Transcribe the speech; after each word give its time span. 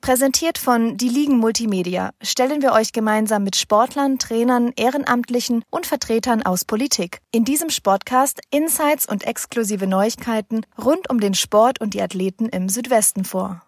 Präsentiert 0.00 0.58
von 0.58 0.96
Die 0.96 1.08
Ligen 1.08 1.36
Multimedia 1.36 2.12
stellen 2.22 2.62
wir 2.62 2.72
euch 2.72 2.92
gemeinsam 2.92 3.44
mit 3.44 3.56
Sportlern, 3.56 4.18
Trainern, 4.18 4.72
Ehrenamtlichen 4.74 5.64
und 5.70 5.86
Vertretern 5.86 6.42
aus 6.42 6.64
Politik 6.64 7.18
in 7.30 7.44
diesem 7.44 7.68
Sportcast 7.68 8.40
Insights 8.50 9.06
und 9.06 9.24
exklusive 9.26 9.86
Neuigkeiten 9.86 10.64
rund 10.82 11.10
um 11.10 11.20
den 11.20 11.34
Sport 11.34 11.80
und 11.80 11.94
die 11.94 12.02
Athleten 12.02 12.48
im 12.48 12.68
Südwesten 12.68 13.24
vor. 13.24 13.62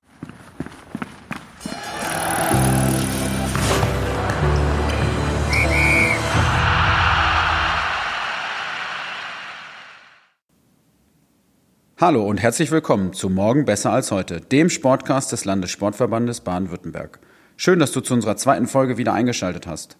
Hallo 11.96 12.24
und 12.24 12.38
herzlich 12.38 12.72
willkommen 12.72 13.12
zu 13.12 13.30
Morgen 13.30 13.66
besser 13.66 13.92
als 13.92 14.10
heute, 14.10 14.40
dem 14.40 14.68
Sportcast 14.68 15.30
des 15.30 15.44
Landessportverbandes 15.44 16.40
Baden-Württemberg. 16.40 17.20
Schön, 17.56 17.78
dass 17.78 17.92
du 17.92 18.00
zu 18.00 18.14
unserer 18.14 18.36
zweiten 18.36 18.66
Folge 18.66 18.98
wieder 18.98 19.12
eingeschaltet 19.12 19.68
hast. 19.68 19.96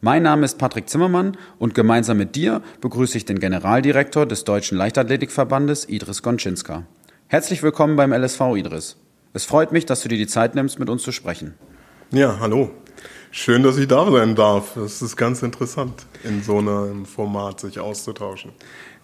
Mein 0.00 0.24
Name 0.24 0.44
ist 0.44 0.58
Patrick 0.58 0.88
Zimmermann 0.88 1.36
und 1.60 1.76
gemeinsam 1.76 2.16
mit 2.16 2.34
dir 2.34 2.60
begrüße 2.80 3.16
ich 3.16 3.24
den 3.24 3.38
Generaldirektor 3.38 4.26
des 4.26 4.42
Deutschen 4.42 4.76
Leichtathletikverbandes 4.76 5.88
Idris 5.88 6.24
Gonczynska. 6.24 6.82
Herzlich 7.28 7.62
willkommen 7.62 7.94
beim 7.94 8.12
LSV 8.12 8.56
Idris. 8.56 8.96
Es 9.32 9.44
freut 9.44 9.70
mich, 9.70 9.86
dass 9.86 10.02
du 10.02 10.08
dir 10.08 10.18
die 10.18 10.26
Zeit 10.26 10.56
nimmst, 10.56 10.80
mit 10.80 10.90
uns 10.90 11.04
zu 11.04 11.12
sprechen. 11.12 11.54
Ja, 12.10 12.40
hallo. 12.40 12.72
Schön, 13.30 13.62
dass 13.62 13.76
ich 13.76 13.86
da 13.86 14.10
sein 14.10 14.34
darf. 14.34 14.76
Es 14.76 15.02
ist 15.02 15.16
ganz 15.16 15.42
interessant, 15.42 16.06
in 16.24 16.42
so 16.42 16.58
einem 16.58 17.04
Format 17.04 17.60
sich 17.60 17.78
auszutauschen. 17.78 18.52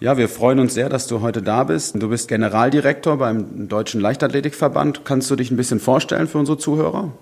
Ja, 0.00 0.16
wir 0.16 0.28
freuen 0.28 0.58
uns 0.58 0.74
sehr, 0.74 0.88
dass 0.88 1.06
du 1.06 1.20
heute 1.20 1.42
da 1.42 1.64
bist. 1.64 1.94
Du 2.02 2.08
bist 2.08 2.28
Generaldirektor 2.28 3.18
beim 3.18 3.68
Deutschen 3.68 4.00
Leichtathletikverband. 4.00 5.04
Kannst 5.04 5.30
du 5.30 5.36
dich 5.36 5.50
ein 5.50 5.56
bisschen 5.56 5.78
vorstellen 5.78 6.26
für 6.26 6.38
unsere 6.38 6.58
Zuhörer? 6.58 7.12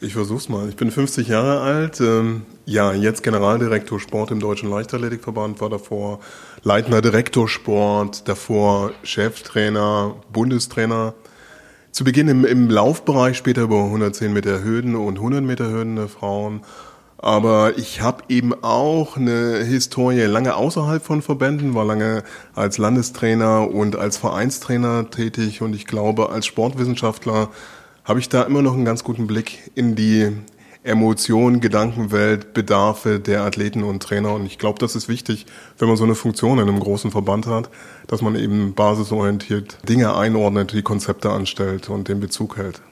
Ich 0.00 0.14
versuch's 0.14 0.48
mal. 0.48 0.68
Ich 0.68 0.76
bin 0.76 0.90
50 0.90 1.28
Jahre 1.28 1.60
alt. 1.60 2.00
Ähm, 2.00 2.42
ja, 2.66 2.92
jetzt 2.92 3.22
Generaldirektor 3.22 4.00
Sport 4.00 4.32
im 4.32 4.40
Deutschen 4.40 4.68
Leichtathletikverband, 4.68 5.60
war 5.60 5.70
davor 5.70 6.20
Leitender 6.62 7.00
Direktor 7.00 7.48
Sport, 7.48 8.28
davor 8.28 8.92
Cheftrainer, 9.02 10.16
Bundestrainer 10.32 11.14
zu 11.94 12.02
Beginn 12.02 12.26
im, 12.26 12.44
im 12.44 12.68
Laufbereich, 12.68 13.36
später 13.36 13.62
über 13.62 13.84
110 13.84 14.32
Meter 14.32 14.64
Hürden 14.64 14.96
und 14.96 15.16
100 15.16 15.44
Meter 15.44 15.70
Hürden 15.70 15.94
der 15.94 16.08
Frauen. 16.08 16.62
Aber 17.18 17.78
ich 17.78 18.00
habe 18.00 18.24
eben 18.28 18.52
auch 18.64 19.16
eine 19.16 19.58
Historie 19.58 20.22
lange 20.22 20.56
außerhalb 20.56 21.04
von 21.04 21.22
Verbänden, 21.22 21.74
war 21.74 21.84
lange 21.84 22.24
als 22.56 22.78
Landestrainer 22.78 23.70
und 23.70 23.94
als 23.94 24.16
Vereinstrainer 24.16 25.08
tätig 25.08 25.62
und 25.62 25.72
ich 25.72 25.86
glaube, 25.86 26.30
als 26.30 26.46
Sportwissenschaftler 26.46 27.50
habe 28.02 28.18
ich 28.18 28.28
da 28.28 28.42
immer 28.42 28.60
noch 28.60 28.74
einen 28.74 28.84
ganz 28.84 29.04
guten 29.04 29.28
Blick 29.28 29.70
in 29.76 29.94
die 29.94 30.32
Emotionen, 30.84 31.60
Gedankenwelt, 31.60 32.52
Bedarfe 32.52 33.18
der 33.18 33.42
Athleten 33.42 33.82
und 33.82 34.02
Trainer. 34.02 34.34
Und 34.34 34.44
ich 34.44 34.58
glaube, 34.58 34.78
das 34.78 34.94
ist 34.94 35.08
wichtig, 35.08 35.46
wenn 35.78 35.88
man 35.88 35.96
so 35.96 36.04
eine 36.04 36.14
Funktion 36.14 36.58
in 36.58 36.68
einem 36.68 36.78
großen 36.78 37.10
Verband 37.10 37.46
hat, 37.46 37.70
dass 38.06 38.20
man 38.20 38.36
eben 38.36 38.74
basisorientiert 38.74 39.78
Dinge 39.88 40.14
einordnet, 40.14 40.72
die 40.72 40.82
Konzepte 40.82 41.30
anstellt 41.30 41.88
und 41.88 42.08
den 42.08 42.20
Bezug 42.20 42.58
hält. 42.58 42.82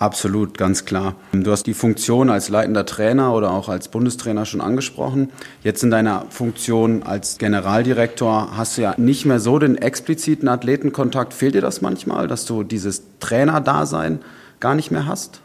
Absolut, 0.00 0.58
ganz 0.58 0.84
klar. 0.84 1.14
Du 1.32 1.50
hast 1.50 1.64
die 1.64 1.74
Funktion 1.74 2.28
als 2.28 2.48
leitender 2.48 2.86
Trainer 2.86 3.32
oder 3.34 3.52
auch 3.52 3.68
als 3.68 3.88
Bundestrainer 3.88 4.44
schon 4.44 4.60
angesprochen. 4.60 5.30
Jetzt 5.62 5.82
in 5.82 5.90
deiner 5.90 6.24
Funktion 6.30 7.04
als 7.04 7.38
Generaldirektor 7.38 8.56
hast 8.56 8.78
du 8.78 8.82
ja 8.82 8.94
nicht 8.96 9.26
mehr 9.26 9.40
so 9.40 9.58
den 9.58 9.76
expliziten 9.76 10.48
Athletenkontakt. 10.48 11.34
Fehlt 11.34 11.54
dir 11.54 11.60
das 11.60 11.82
manchmal, 11.82 12.26
dass 12.26 12.46
du 12.46 12.64
dieses 12.64 13.02
Trainerdasein 13.20 14.20
gar 14.60 14.74
nicht 14.74 14.90
mehr 14.92 15.06
hast? 15.06 15.40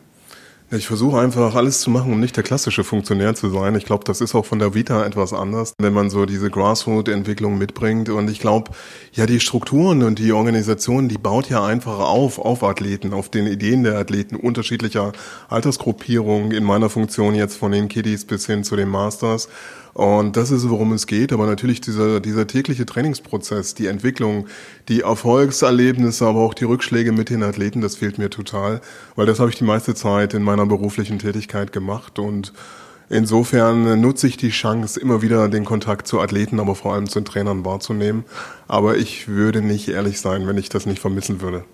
Ich 0.75 0.87
versuche 0.87 1.19
einfach 1.19 1.53
alles 1.53 1.81
zu 1.81 1.91
machen, 1.91 2.11
um 2.11 2.19
nicht 2.19 2.35
der 2.35 2.43
klassische 2.43 2.83
Funktionär 2.83 3.35
zu 3.35 3.49
sein. 3.49 3.75
Ich 3.75 3.85
glaube, 3.85 4.05
das 4.05 4.21
ist 4.21 4.33
auch 4.33 4.45
von 4.47 4.57
der 4.57 4.73
Vita 4.73 5.05
etwas 5.05 5.31
anders, 5.31 5.75
wenn 5.77 5.93
man 5.93 6.09
so 6.09 6.25
diese 6.25 6.49
Grassroot-Entwicklung 6.49 7.59
mitbringt. 7.59 8.09
Und 8.09 8.27
ich 8.27 8.39
glaube, 8.39 8.71
ja, 9.11 9.27
die 9.27 9.39
Strukturen 9.39 10.01
und 10.01 10.17
die 10.17 10.31
Organisation, 10.31 11.09
die 11.09 11.19
baut 11.19 11.47
ja 11.47 11.63
einfach 11.63 11.99
auf, 11.99 12.39
auf 12.39 12.63
Athleten, 12.63 13.13
auf 13.13 13.29
den 13.29 13.45
Ideen 13.45 13.83
der 13.83 13.99
Athleten 13.99 14.35
unterschiedlicher 14.35 15.11
Altersgruppierungen 15.47 16.51
in 16.51 16.63
meiner 16.63 16.89
Funktion 16.89 17.35
jetzt 17.35 17.55
von 17.55 17.71
den 17.71 17.87
Kiddies 17.87 18.25
bis 18.25 18.47
hin 18.47 18.63
zu 18.63 18.75
den 18.75 18.89
Masters. 18.89 19.49
Und 19.93 20.37
das 20.37 20.49
ist, 20.49 20.69
worum 20.69 20.91
es 20.93 21.05
geht. 21.05 21.31
Aber 21.31 21.45
natürlich 21.45 21.79
dieser, 21.79 22.19
dieser 22.19 22.47
tägliche 22.47 22.85
Trainingsprozess, 22.85 23.75
die 23.75 23.87
Entwicklung, 23.87 24.47
die 24.89 25.01
Erfolgserlebnisse, 25.01 26.25
aber 26.25 26.39
auch 26.39 26.53
die 26.53 26.65
Rückschläge 26.65 27.11
mit 27.11 27.29
den 27.29 27.43
Athleten, 27.43 27.81
das 27.81 27.95
fehlt 27.95 28.17
mir 28.17 28.29
total. 28.29 28.81
Weil 29.15 29.27
das 29.27 29.39
habe 29.39 29.51
ich 29.51 29.55
die 29.55 29.63
meiste 29.63 29.93
Zeit 29.93 30.33
in 30.33 30.43
meiner 30.43 30.65
beruflichen 30.65 31.19
Tätigkeit 31.19 31.71
gemacht. 31.71 32.17
Und 32.17 32.53
insofern 33.09 34.01
nutze 34.01 34.27
ich 34.27 34.37
die 34.37 34.49
Chance, 34.49 34.99
immer 34.99 35.21
wieder 35.21 35.47
den 35.47 35.65
Kontakt 35.65 36.07
zu 36.07 36.19
Athleten, 36.19 36.59
aber 36.59 36.73
vor 36.73 36.93
allem 36.93 37.07
zu 37.07 37.19
den 37.19 37.25
Trainern 37.25 37.63
wahrzunehmen. 37.63 38.23
Aber 38.67 38.97
ich 38.97 39.27
würde 39.27 39.61
nicht 39.61 39.89
ehrlich 39.89 40.19
sein, 40.19 40.47
wenn 40.47 40.57
ich 40.57 40.69
das 40.69 40.87
nicht 40.87 40.99
vermissen 40.99 41.39
würde. 41.41 41.65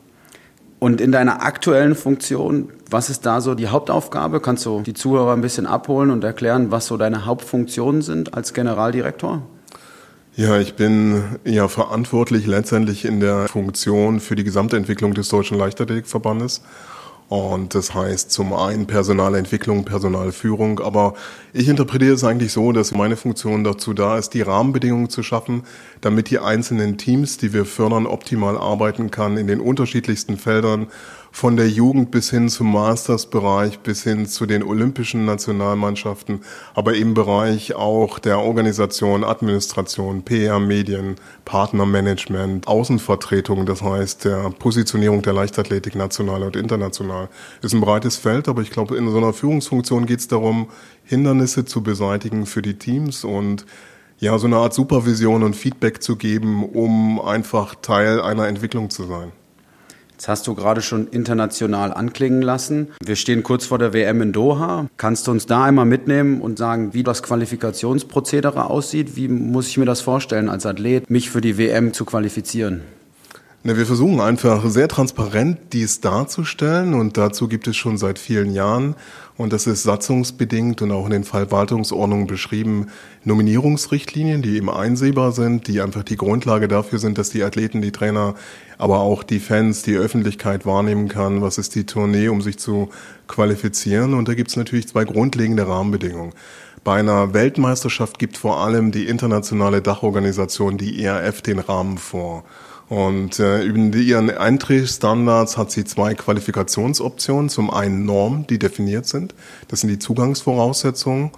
Und 0.80 1.02
in 1.02 1.12
deiner 1.12 1.44
aktuellen 1.44 1.94
Funktion, 1.94 2.70
was 2.90 3.10
ist 3.10 3.26
da 3.26 3.42
so 3.42 3.54
die 3.54 3.68
Hauptaufgabe? 3.68 4.40
Kannst 4.40 4.66
du 4.66 4.82
die 4.82 4.94
Zuhörer 4.94 5.34
ein 5.34 5.42
bisschen 5.42 5.68
abholen 5.68 6.10
und 6.10 6.24
erklären, 6.24 6.72
was 6.72 6.88
so 6.88 6.96
deine 6.96 7.26
Hauptfunktionen 7.26 8.02
sind 8.02 8.34
als 8.34 8.54
Generaldirektor? 8.54 9.44
Ja, 10.36 10.58
ich 10.58 10.76
bin 10.76 11.22
ja 11.44 11.68
verantwortlich 11.68 12.48
letztendlich 12.48 13.04
in 13.04 13.20
der 13.20 13.50
Funktion 13.50 14.22
für 14.22 14.36
die 14.36 14.46
gesamte 14.46 14.78
Entwicklung 14.78 15.14
des 15.14 15.28
Deutschen 15.28 15.58
Leichtathletikverbandes. 15.58 16.62
Und 17.30 17.76
das 17.76 17.94
heißt 17.94 18.32
zum 18.32 18.54
einen 18.54 18.88
Personalentwicklung, 18.88 19.86
Personalführung, 19.86 20.80
aber 20.80 21.14
ich 21.54 21.70
interpretiere 21.70 22.16
es 22.16 22.24
eigentlich 22.24 22.52
so, 22.52 22.72
dass 22.72 22.92
meine 22.92 23.18
Funktion 23.18 23.64
dazu 23.64 23.94
da 23.94 24.18
ist, 24.18 24.32
die 24.32 24.42
Rahmenbedingungen 24.42 25.12
zu 25.12 25.22
schaffen, 25.22 25.62
damit 26.02 26.32
die 26.32 26.40
einzelnen 26.40 26.98
Teams, 26.98 27.38
die 27.38 27.54
wir 27.54 27.66
fördern, 27.66 28.08
optimal 28.08 28.58
arbeiten 28.58 29.12
kann 29.12 29.38
in 29.38 29.46
den 29.46 29.60
unterschiedlichsten 29.60 30.38
Feldern 30.38 30.88
von 31.32 31.58
der 31.58 31.70
Jugend 31.70 32.12
bis 32.12 32.30
hin 32.30 32.50
zum 32.50 32.72
Mastersbereich, 32.72 33.80
bis 33.80 34.04
hin 34.04 34.26
zu 34.26 34.46
den 34.46 34.64
olympischen 34.64 35.26
Nationalmannschaften, 35.26 36.42
aber 36.74 36.96
im 36.96 37.14
Bereich 37.14 37.76
auch 37.76 38.20
der 38.20 38.40
Organisation, 38.40 39.24
Administration, 39.24 40.24
PR, 40.24 40.60
Medien, 40.60 41.16
Partnermanagement, 41.46 42.68
Außenvertretung, 42.68 43.66
das 43.66 43.82
heißt 43.82 44.26
der 44.26 44.50
Positionierung 44.50 45.22
der 45.22 45.34
Leichtathletik 45.34 45.96
national 45.96 46.44
und 46.44 46.56
international. 46.56 47.30
Ist 47.62 47.74
ein 47.74 47.82
breites 47.82 48.18
Feld, 48.18 48.48
aber 48.48 48.62
ich 48.62 48.72
glaube, 48.72 48.98
in 48.98 49.10
so 49.10 49.18
einer 49.18 49.34
Führungsfunktion 49.34 50.06
geht 50.06 50.20
es 50.20 50.28
darum, 50.28 50.68
Hindernisse 51.04 51.66
zu 51.66 51.82
beseitigen 51.82 52.46
für 52.46 52.62
die 52.62 52.76
Teams 52.76 53.24
und 53.24 53.66
ja, 54.20 54.38
so 54.38 54.48
eine 54.48 54.58
Art 54.58 54.74
Supervision 54.74 55.44
und 55.44 55.56
Feedback 55.56 56.04
zu 56.04 56.18
geben, 56.18 56.66
um 56.66 57.22
einfach 57.22 57.76
Teil 57.76 58.22
einer 58.22 58.48
Entwicklung 58.48 58.90
zu 58.90 59.06
sein. 59.06 59.32
Jetzt 60.20 60.28
hast 60.28 60.48
du 60.48 60.54
gerade 60.54 60.82
schon 60.82 61.08
international 61.08 61.94
anklingen 61.94 62.42
lassen. 62.42 62.90
Wir 63.02 63.16
stehen 63.16 63.42
kurz 63.42 63.68
vor 63.68 63.78
der 63.78 63.94
WM 63.94 64.22
in 64.22 64.34
Doha. 64.34 64.88
Kannst 64.98 65.26
du 65.28 65.32
uns 65.32 65.46
da 65.46 65.64
einmal 65.64 65.86
mitnehmen 65.86 66.42
und 66.42 66.58
sagen, 66.58 66.94
wie 66.94 67.04
das 67.04 67.24
Qualifikationsprozedere 67.24 68.66
aussieht? 68.66 69.16
Wie 69.16 69.30
muss 69.30 69.70
ich 69.70 69.78
mir 69.78 69.86
das 69.86 70.02
vorstellen, 70.02 70.50
als 70.50 70.66
Athlet 70.66 71.10
mich 71.10 71.30
für 71.30 71.40
die 71.40 71.58
WM 71.58 71.94
zu 71.94 72.04
qualifizieren? 72.04 72.82
Na, 73.62 73.76
wir 73.76 73.86
versuchen 73.86 74.22
einfach 74.22 74.66
sehr 74.70 74.88
transparent 74.88 75.58
dies 75.74 76.00
darzustellen 76.00 76.94
und 76.94 77.18
dazu 77.18 77.50
gibt 77.50 77.68
es 77.68 77.76
schon 77.76 77.98
seit 77.98 78.18
vielen 78.18 78.54
Jahren 78.54 78.96
und 79.36 79.52
das 79.52 79.68
ist 79.68 79.84
satzungsbedingt 79.84 80.82
und 80.82 80.94
auch 80.94 81.04
in 81.04 81.12
den 81.12 81.24
Verwaltungsordnungen 81.26 82.26
beschrieben 82.26 82.88
Nominierungsrichtlinien, 83.26 84.42
die 84.42 84.56
eben 84.56 84.70
einsehbar 84.70 85.34
sind, 85.34 85.68
die 85.68 85.82
einfach 85.82 86.04
die 86.04 86.16
Grundlage 86.16 86.70
dafür 86.70 87.00
sind, 87.00 87.18
dass 87.18 87.32
die 87.32 87.44
Athleten, 87.44 87.82
die 87.82 87.92
Trainer, 87.92 88.36
aber 88.78 89.00
auch 89.00 89.24
die 89.24 89.42
Fans, 89.42 89.82
die 89.82 89.98
Öffentlichkeit 89.98 90.66
wahrnehmen 90.66 91.10
kann, 91.10 91.42
was 91.42 91.58
ist 91.58 91.76
die 91.76 91.86
Tournee, 91.86 92.30
um 92.30 92.42
sich 92.42 92.60
zu 92.60 92.88
qualifizieren 93.28 94.14
und 94.14 94.30
da 94.30 94.36
gibt 94.36 94.52
es 94.52 94.56
natürlich 94.56 94.88
zwei 94.88 95.04
grundlegende 95.04 95.68
Rahmenbedingungen. 95.68 96.32
Bei 96.86 96.98
einer 96.98 97.34
Weltmeisterschaft 97.34 98.20
gibt 98.20 98.38
vor 98.38 98.62
allem 98.62 98.94
die 98.94 99.08
internationale 99.08 99.82
Dachorganisation, 99.82 100.78
die 100.78 101.04
ERF, 101.04 101.42
den 101.42 101.60
Rahmen 101.60 101.98
vor. 101.98 102.46
Und 102.90 103.40
äh, 103.40 103.62
über 103.64 103.98
ihren 103.98 104.32
Eintrittsstandards 104.32 105.58
hat 105.58 105.70
sie 105.70 105.86
zwei 105.86 106.16
Qualifikationsoptionen. 106.16 107.48
Zum 107.48 107.70
einen 107.70 108.06
Normen, 108.06 108.48
die 108.48 108.58
definiert 108.58 109.06
sind. 109.06 109.36
Das 109.68 109.82
sind 109.82 109.90
die 109.90 110.00
Zugangsvoraussetzungen. 110.00 111.30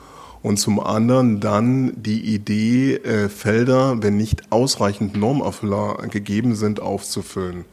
Und 0.42 0.58
zum 0.58 0.80
anderen 0.80 1.42
dann 1.42 1.92
die 2.02 2.22
Idee, 2.34 2.96
äh, 2.96 3.28
Felder, 3.28 4.02
wenn 4.02 4.16
nicht 4.16 4.44
ausreichend 4.50 5.16
Normerfüller 5.16 5.98
gegeben 6.10 6.56
sind, 6.56 6.80
aufzufüllen. 6.80 7.66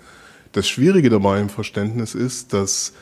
Das 0.52 0.68
Schwierige 0.68 1.08
dabei 1.08 1.40
im 1.40 1.48
Verständnis 1.48 2.16
ist, 2.16 2.52
dass 2.52 2.92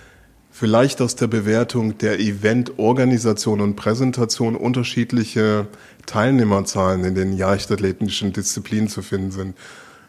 vielleicht 0.53 1.01
aus 1.01 1.17
der 1.17 1.27
Bewertung 1.27 1.99
der 1.99 2.21
Eventorganisation 2.21 3.61
und 3.61 3.77
Präsentation 3.77 4.57
unterschiedliche 4.57 5.67
Teilnehmerzahlen 6.05 7.05
in 7.05 7.15
den 7.15 7.37
leichtathletischen 7.37 8.33
Disziplinen 8.33 8.89
zu 8.89 9.03
finden 9.03 9.31
sind. 9.33 9.57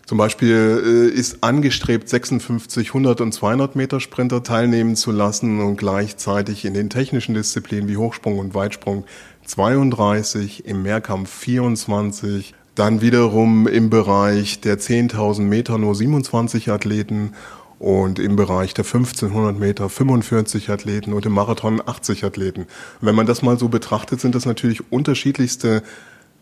Zum 0.07 0.18
Beispiel 0.18 1.12
äh, 1.13 1.19
ist 1.19 1.44
angestrebt, 1.44 2.07
56, 2.07 2.88
100 2.88 3.19
und 3.19 3.33
200 3.33 3.75
Meter 3.75 4.00
Sprinter 4.00 4.42
teilnehmen 4.42 4.95
zu 4.95 5.12
lassen 5.12 5.59
und 5.59 5.75
gleichzeitig 5.75 6.63
in 6.63 6.74
den 6.74 6.89
technischen 6.89 7.36
Disziplinen 7.36 7.89
wie 7.89 7.98
Hochsprung 7.98 8.39
und 8.39 8.56
Weitsprung 8.56 9.04
32, 9.45 10.65
im 10.65 10.81
Mehrkampf 10.81 11.30
24, 11.30 12.54
dann 12.74 13.01
wiederum 13.01 13.68
im 13.68 13.89
Bereich 13.89 14.62
der 14.62 14.80
10.000 14.80 15.42
Meter 15.42 15.77
nur 15.77 15.94
27 15.94 16.71
Athleten 16.71 17.33
und 17.77 18.18
im 18.18 18.38
Bereich 18.38 18.74
der 18.74 18.86
1500 18.86 19.59
Meter 19.59 19.89
45 19.89 20.69
Athleten 20.69 21.12
und 21.12 21.25
im 21.25 21.33
Marathon 21.33 21.81
80 21.86 22.24
Athleten. 22.24 22.65
Wenn 23.01 23.13
man 23.13 23.25
das 23.25 23.42
mal 23.42 23.59
so 23.59 23.68
betrachtet, 23.68 24.21
sind 24.21 24.36
das 24.36 24.45
natürlich 24.45 24.89
unterschiedlichste 24.89 25.83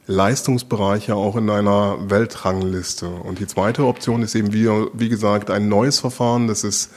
Leistungsbereiche 0.07 1.15
auch 1.15 1.35
in 1.35 1.49
einer 1.49 1.97
Weltrangliste. 2.09 3.07
Und 3.07 3.39
die 3.39 3.47
zweite 3.47 3.85
Option 3.85 4.21
ist 4.21 4.35
eben, 4.35 4.53
wie, 4.53 4.67
wie 4.93 5.09
gesagt, 5.09 5.49
ein 5.49 5.67
neues 5.67 5.99
Verfahren. 5.99 6.47
Das 6.47 6.63
ist 6.63 6.91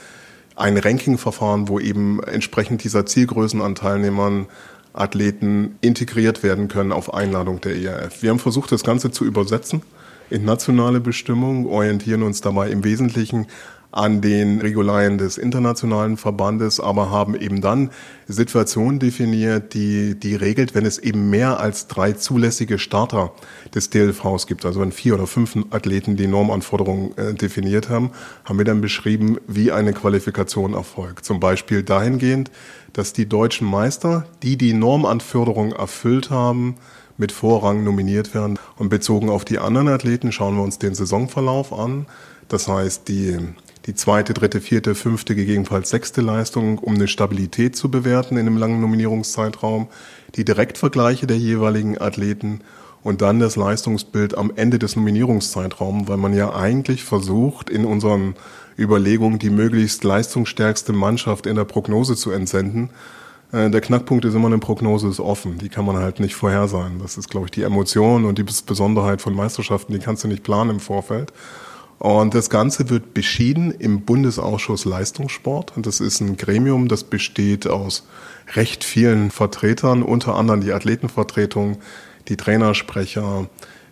ein 0.55 0.77
Ranking-Verfahren, 0.77 1.67
wo 1.67 1.79
eben 1.79 2.21
entsprechend 2.23 2.83
dieser 2.83 3.05
Zielgrößen 3.05 3.61
an 3.61 3.75
Teilnehmern 3.75 4.47
Athleten 4.93 5.77
integriert 5.81 6.43
werden 6.43 6.67
können 6.67 6.91
auf 6.91 7.13
Einladung 7.13 7.61
der 7.61 7.75
ERF. 7.77 8.21
Wir 8.21 8.31
haben 8.31 8.39
versucht, 8.39 8.71
das 8.71 8.83
Ganze 8.83 9.11
zu 9.11 9.23
übersetzen 9.23 9.83
in 10.29 10.45
nationale 10.45 10.99
Bestimmungen, 10.99 11.65
orientieren 11.65 12.23
uns 12.23 12.41
dabei 12.41 12.69
im 12.69 12.83
Wesentlichen 12.83 13.47
an 13.91 14.21
den 14.21 14.61
Regularien 14.61 15.17
des 15.17 15.37
internationalen 15.37 16.15
Verbandes, 16.17 16.79
aber 16.79 17.09
haben 17.09 17.35
eben 17.35 17.59
dann 17.61 17.89
Situationen 18.27 18.99
definiert, 18.99 19.73
die, 19.73 20.13
die 20.19 20.35
regelt, 20.35 20.75
wenn 20.75 20.85
es 20.85 20.99
eben 20.99 21.29
mehr 21.31 21.59
als 21.59 21.87
drei 21.87 22.11
zulässige 22.11 22.77
Starter 22.77 23.33
des 23.73 23.89
DLVs 23.89 24.45
gibt, 24.45 24.65
also 24.65 24.79
wenn 24.81 24.91
vier 24.91 25.15
oder 25.15 25.25
fünf 25.25 25.57
Athleten 25.71 26.15
die 26.15 26.27
Normanforderungen 26.27 27.17
äh, 27.17 27.33
definiert 27.33 27.89
haben, 27.89 28.11
haben 28.45 28.59
wir 28.59 28.65
dann 28.65 28.81
beschrieben, 28.81 29.37
wie 29.47 29.71
eine 29.71 29.93
Qualifikation 29.93 30.75
erfolgt. 30.75 31.25
Zum 31.25 31.39
Beispiel 31.39 31.81
dahingehend, 31.81 32.51
dass 32.93 33.13
die 33.13 33.27
deutschen 33.27 33.67
Meister, 33.67 34.25
die 34.43 34.57
die 34.57 34.73
Normanforderungen 34.73 35.71
erfüllt 35.71 36.29
haben, 36.29 36.75
mit 37.17 37.31
Vorrang 37.31 37.83
nominiert 37.83 38.33
werden. 38.33 38.57
Und 38.77 38.89
bezogen 38.89 39.29
auf 39.29 39.45
die 39.45 39.59
anderen 39.59 39.89
Athleten 39.89 40.31
schauen 40.31 40.55
wir 40.55 40.63
uns 40.63 40.79
den 40.79 40.95
Saisonverlauf 40.95 41.73
an. 41.73 42.05
Das 42.47 42.67
heißt, 42.67 43.07
die 43.07 43.37
die 43.89 43.95
zweite, 43.95 44.35
dritte, 44.35 44.61
vierte, 44.61 44.93
fünfte, 44.93 45.33
gegebenenfalls 45.33 45.89
sechste 45.89 46.21
Leistung, 46.21 46.77
um 46.77 46.93
eine 46.93 47.07
Stabilität 47.07 47.75
zu 47.75 47.89
bewerten 47.89 48.37
in 48.37 48.45
einem 48.45 48.55
langen 48.55 48.81
Nominierungszeitraum, 48.81 49.87
die 50.35 50.45
Direktvergleiche 50.45 51.25
der 51.25 51.39
jeweiligen 51.39 51.99
Athleten 51.99 52.61
und 53.01 53.23
dann 53.23 53.39
das 53.39 53.55
Leistungsbild 53.55 54.37
am 54.37 54.51
Ende 54.55 54.77
des 54.77 54.95
Nominierungszeitraums, 54.95 56.07
weil 56.07 56.17
man 56.17 56.35
ja 56.35 56.53
eigentlich 56.53 57.03
versucht, 57.03 57.71
in 57.71 57.83
unseren 57.83 58.35
Überlegungen 58.77 59.39
die 59.39 59.49
möglichst 59.49 60.03
leistungsstärkste 60.03 60.93
Mannschaft 60.93 61.47
in 61.47 61.55
der 61.55 61.65
Prognose 61.65 62.15
zu 62.15 62.29
entsenden. 62.29 62.91
Äh, 63.51 63.71
der 63.71 63.81
Knackpunkt 63.81 64.23
ist 64.23 64.35
immer, 64.35 64.49
eine 64.49 64.59
Prognose 64.59 65.07
ist 65.07 65.19
offen. 65.19 65.57
Die 65.57 65.69
kann 65.69 65.85
man 65.85 65.95
halt 65.95 66.19
nicht 66.19 66.35
vorhersagen. 66.35 66.99
Das 66.99 67.17
ist, 67.17 67.31
glaube 67.31 67.47
ich, 67.47 67.51
die 67.51 67.63
Emotion 67.63 68.25
und 68.25 68.37
die 68.37 68.43
Besonderheit 68.43 69.23
von 69.23 69.33
Meisterschaften, 69.33 69.93
die 69.93 69.99
kannst 69.99 70.23
du 70.23 70.27
nicht 70.27 70.43
planen 70.43 70.69
im 70.69 70.79
Vorfeld. 70.79 71.33
Und 71.99 72.33
das 72.33 72.49
Ganze 72.49 72.89
wird 72.89 73.13
beschieden 73.13 73.71
im 73.71 74.01
Bundesausschuss 74.01 74.85
Leistungssport. 74.85 75.75
Und 75.75 75.85
das 75.85 75.99
ist 75.99 76.21
ein 76.21 76.37
Gremium, 76.37 76.87
das 76.87 77.03
besteht 77.03 77.67
aus 77.67 78.07
recht 78.55 78.85
vielen 78.85 79.31
Vertretern, 79.31 80.01
unter 80.01 80.35
anderem 80.35 80.61
die 80.61 80.71
Athletenvertretung, 80.71 81.77
die 82.29 82.37
Trainersprecher, 82.37 83.49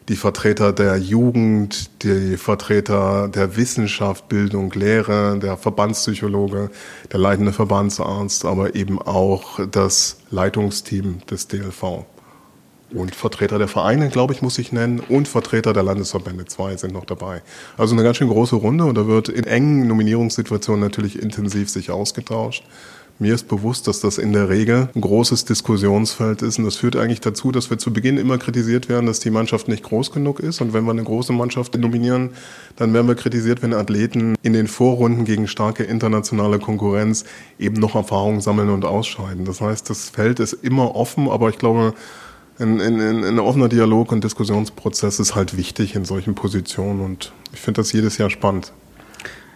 die 0.07 0.15
Vertreter 0.15 0.71
der 0.71 0.95
Jugend, 0.95 2.03
die 2.03 2.37
Vertreter 2.37 3.27
der 3.27 3.57
Wissenschaft, 3.57 4.29
Bildung, 4.29 4.71
Lehre, 4.71 5.37
der 5.37 5.57
Verbandspsychologe, 5.57 6.69
der 7.11 7.19
leitende 7.19 7.51
Verbandsarzt, 7.51 8.45
aber 8.45 8.75
eben 8.75 9.01
auch 9.01 9.59
das 9.69 10.19
Leitungsteam 10.31 11.19
des 11.29 11.49
DLV. 11.49 12.05
Und 12.93 13.15
Vertreter 13.15 13.57
der 13.57 13.67
Vereine, 13.67 14.09
glaube 14.09 14.33
ich, 14.33 14.41
muss 14.41 14.57
ich 14.57 14.71
nennen. 14.71 15.01
Und 15.01 15.27
Vertreter 15.27 15.73
der 15.73 15.83
Landesverbände. 15.83 16.45
Zwei 16.45 16.77
sind 16.77 16.93
noch 16.93 17.05
dabei. 17.05 17.41
Also 17.77 17.93
eine 17.93 18.03
ganz 18.03 18.17
schön 18.17 18.29
große 18.29 18.55
Runde. 18.55 18.85
Und 18.85 18.95
da 18.95 19.07
wird 19.07 19.27
in 19.27 19.43
engen 19.43 19.87
Nominierungssituationen 19.87 20.81
natürlich 20.81 21.21
intensiv 21.21 21.69
sich 21.69 21.91
ausgetauscht. 21.91 22.63
Mir 23.19 23.33
ist 23.33 23.47
bewusst, 23.47 23.87
dass 23.87 23.99
das 23.99 24.19
in 24.19 24.31
der 24.31 24.47
Regel 24.47 24.89
ein 24.93 25.01
großes 25.01 25.43
Diskussionsfeld 25.45 26.43
ist. 26.43 26.59
Und 26.59 26.65
das 26.65 26.75
führt 26.75 26.95
eigentlich 26.95 27.19
dazu, 27.19 27.51
dass 27.51 27.69
wir 27.71 27.79
zu 27.79 27.91
Beginn 27.91 28.17
immer 28.17 28.37
kritisiert 28.37 28.89
werden, 28.89 29.07
dass 29.07 29.19
die 29.19 29.31
Mannschaft 29.31 29.67
nicht 29.67 29.83
groß 29.83 30.11
genug 30.11 30.39
ist. 30.39 30.61
Und 30.61 30.71
wenn 30.71 30.85
wir 30.85 30.91
eine 30.91 31.03
große 31.03 31.33
Mannschaft 31.33 31.75
nominieren, 31.75 32.29
dann 32.75 32.93
werden 32.93 33.07
wir 33.07 33.15
kritisiert, 33.15 33.63
wenn 33.63 33.73
Athleten 33.73 34.35
in 34.43 34.53
den 34.53 34.67
Vorrunden 34.67 35.25
gegen 35.25 35.47
starke 35.47 35.83
internationale 35.83 36.59
Konkurrenz 36.59 37.25
eben 37.57 37.79
noch 37.79 37.95
Erfahrungen 37.95 38.39
sammeln 38.39 38.69
und 38.69 38.85
ausscheiden. 38.85 39.45
Das 39.45 39.61
heißt, 39.61 39.89
das 39.89 40.09
Feld 40.09 40.39
ist 40.39 40.53
immer 40.53 40.95
offen, 40.95 41.27
aber 41.27 41.49
ich 41.49 41.57
glaube, 41.57 41.95
ein, 42.59 42.81
ein, 42.81 43.23
ein 43.23 43.39
offener 43.39 43.69
Dialog 43.69 44.11
und 44.11 44.23
Diskussionsprozess 44.23 45.19
ist 45.19 45.35
halt 45.35 45.57
wichtig 45.57 45.95
in 45.95 46.05
solchen 46.05 46.35
Positionen 46.35 47.01
und 47.01 47.31
ich 47.53 47.59
finde 47.59 47.81
das 47.81 47.91
jedes 47.91 48.17
Jahr 48.17 48.29
spannend. 48.29 48.73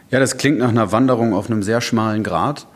Ja, 0.09 0.19
das 0.19 0.37
klingt 0.37 0.59
nach 0.59 0.69
einer 0.69 0.91
Wanderung 0.91 1.33
auf 1.33 1.49
einem 1.49 1.63
sehr 1.63 1.81
schmalen 1.81 2.23
Grat, 2.23 2.67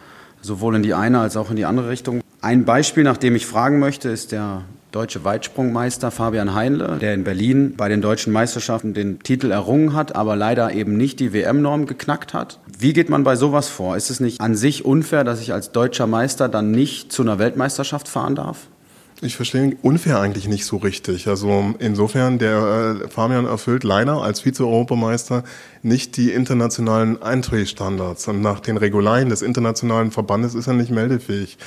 sowohl 0.42 0.76
in 0.76 0.84
die 0.84 0.94
eine 0.94 1.20
als 1.20 1.38
auch 1.38 1.50
in 1.50 1.58
die 1.58 1.66
andere 1.66 1.90
Richtung. 1.90 2.22
Ein 2.42 2.66
Beispiel, 2.66 3.04
nach 3.04 3.18
dem 3.18 3.36
ich 3.36 3.46
fragen 3.46 3.80
möchte, 3.80 4.10
ist 4.10 4.32
der 4.32 4.64
deutsche 4.92 5.26
Weitsprungmeister 5.26 6.10
Fabian 6.10 6.56
Heinle, 6.56 6.98
der 7.02 7.14
in 7.14 7.26
Berlin 7.26 7.74
bei 7.76 7.90
den 7.90 8.02
deutschen 8.02 8.32
Meisterschaften 8.32 8.94
den 8.94 9.20
Titel 9.20 9.52
errungen 9.52 9.94
hat, 9.94 10.16
aber 10.16 10.38
leider 10.38 10.72
eben 10.72 10.96
nicht 10.96 11.20
die 11.20 11.34
WM-Norm 11.34 11.86
geknackt 11.86 12.34
hat. 12.34 12.60
Wie 12.80 12.94
geht 12.94 13.10
man 13.10 13.26
bei 13.26 13.36
sowas 13.36 13.68
vor? 13.68 13.98
Ist 13.98 14.10
es 14.10 14.22
nicht 14.22 14.40
an 14.40 14.56
sich 14.56 14.86
unfair, 14.86 15.26
dass 15.26 15.42
ich 15.42 15.52
als 15.52 15.74
deutscher 15.74 16.08
Meister 16.08 16.48
dann 16.48 16.72
nicht 16.72 17.12
zu 17.12 17.24
einer 17.24 17.40
Weltmeisterschaft 17.40 18.08
fahren 18.08 18.36
darf? 18.36 18.68
Ich 19.22 19.38
verstehe 19.38 19.78
unfair 19.82 20.20
eigentlich 20.20 20.50
nicht 20.50 20.66
so 20.66 20.76
richtig. 20.76 21.30
Also 21.30 21.74
insofern, 21.80 22.38
der 22.38 23.00
äh, 23.06 23.08
Fabian 23.10 23.46
erfüllt 23.46 23.86
leider 23.86 24.22
als 24.22 24.42
Vize-Europameister 24.42 25.46
nicht 25.84 26.18
die 26.18 26.32
internationalen 26.32 27.22
Eintrittsstandards. 27.22 28.28
Und 28.28 28.42
nach 28.42 28.60
den 28.60 28.76
Regularien 28.76 29.30
des 29.30 29.42
internationalen 29.42 30.12
Verbandes 30.12 30.54
ist 30.54 30.68
er 30.68 30.74
nicht 30.74 30.92
meldefähig. 30.92 31.58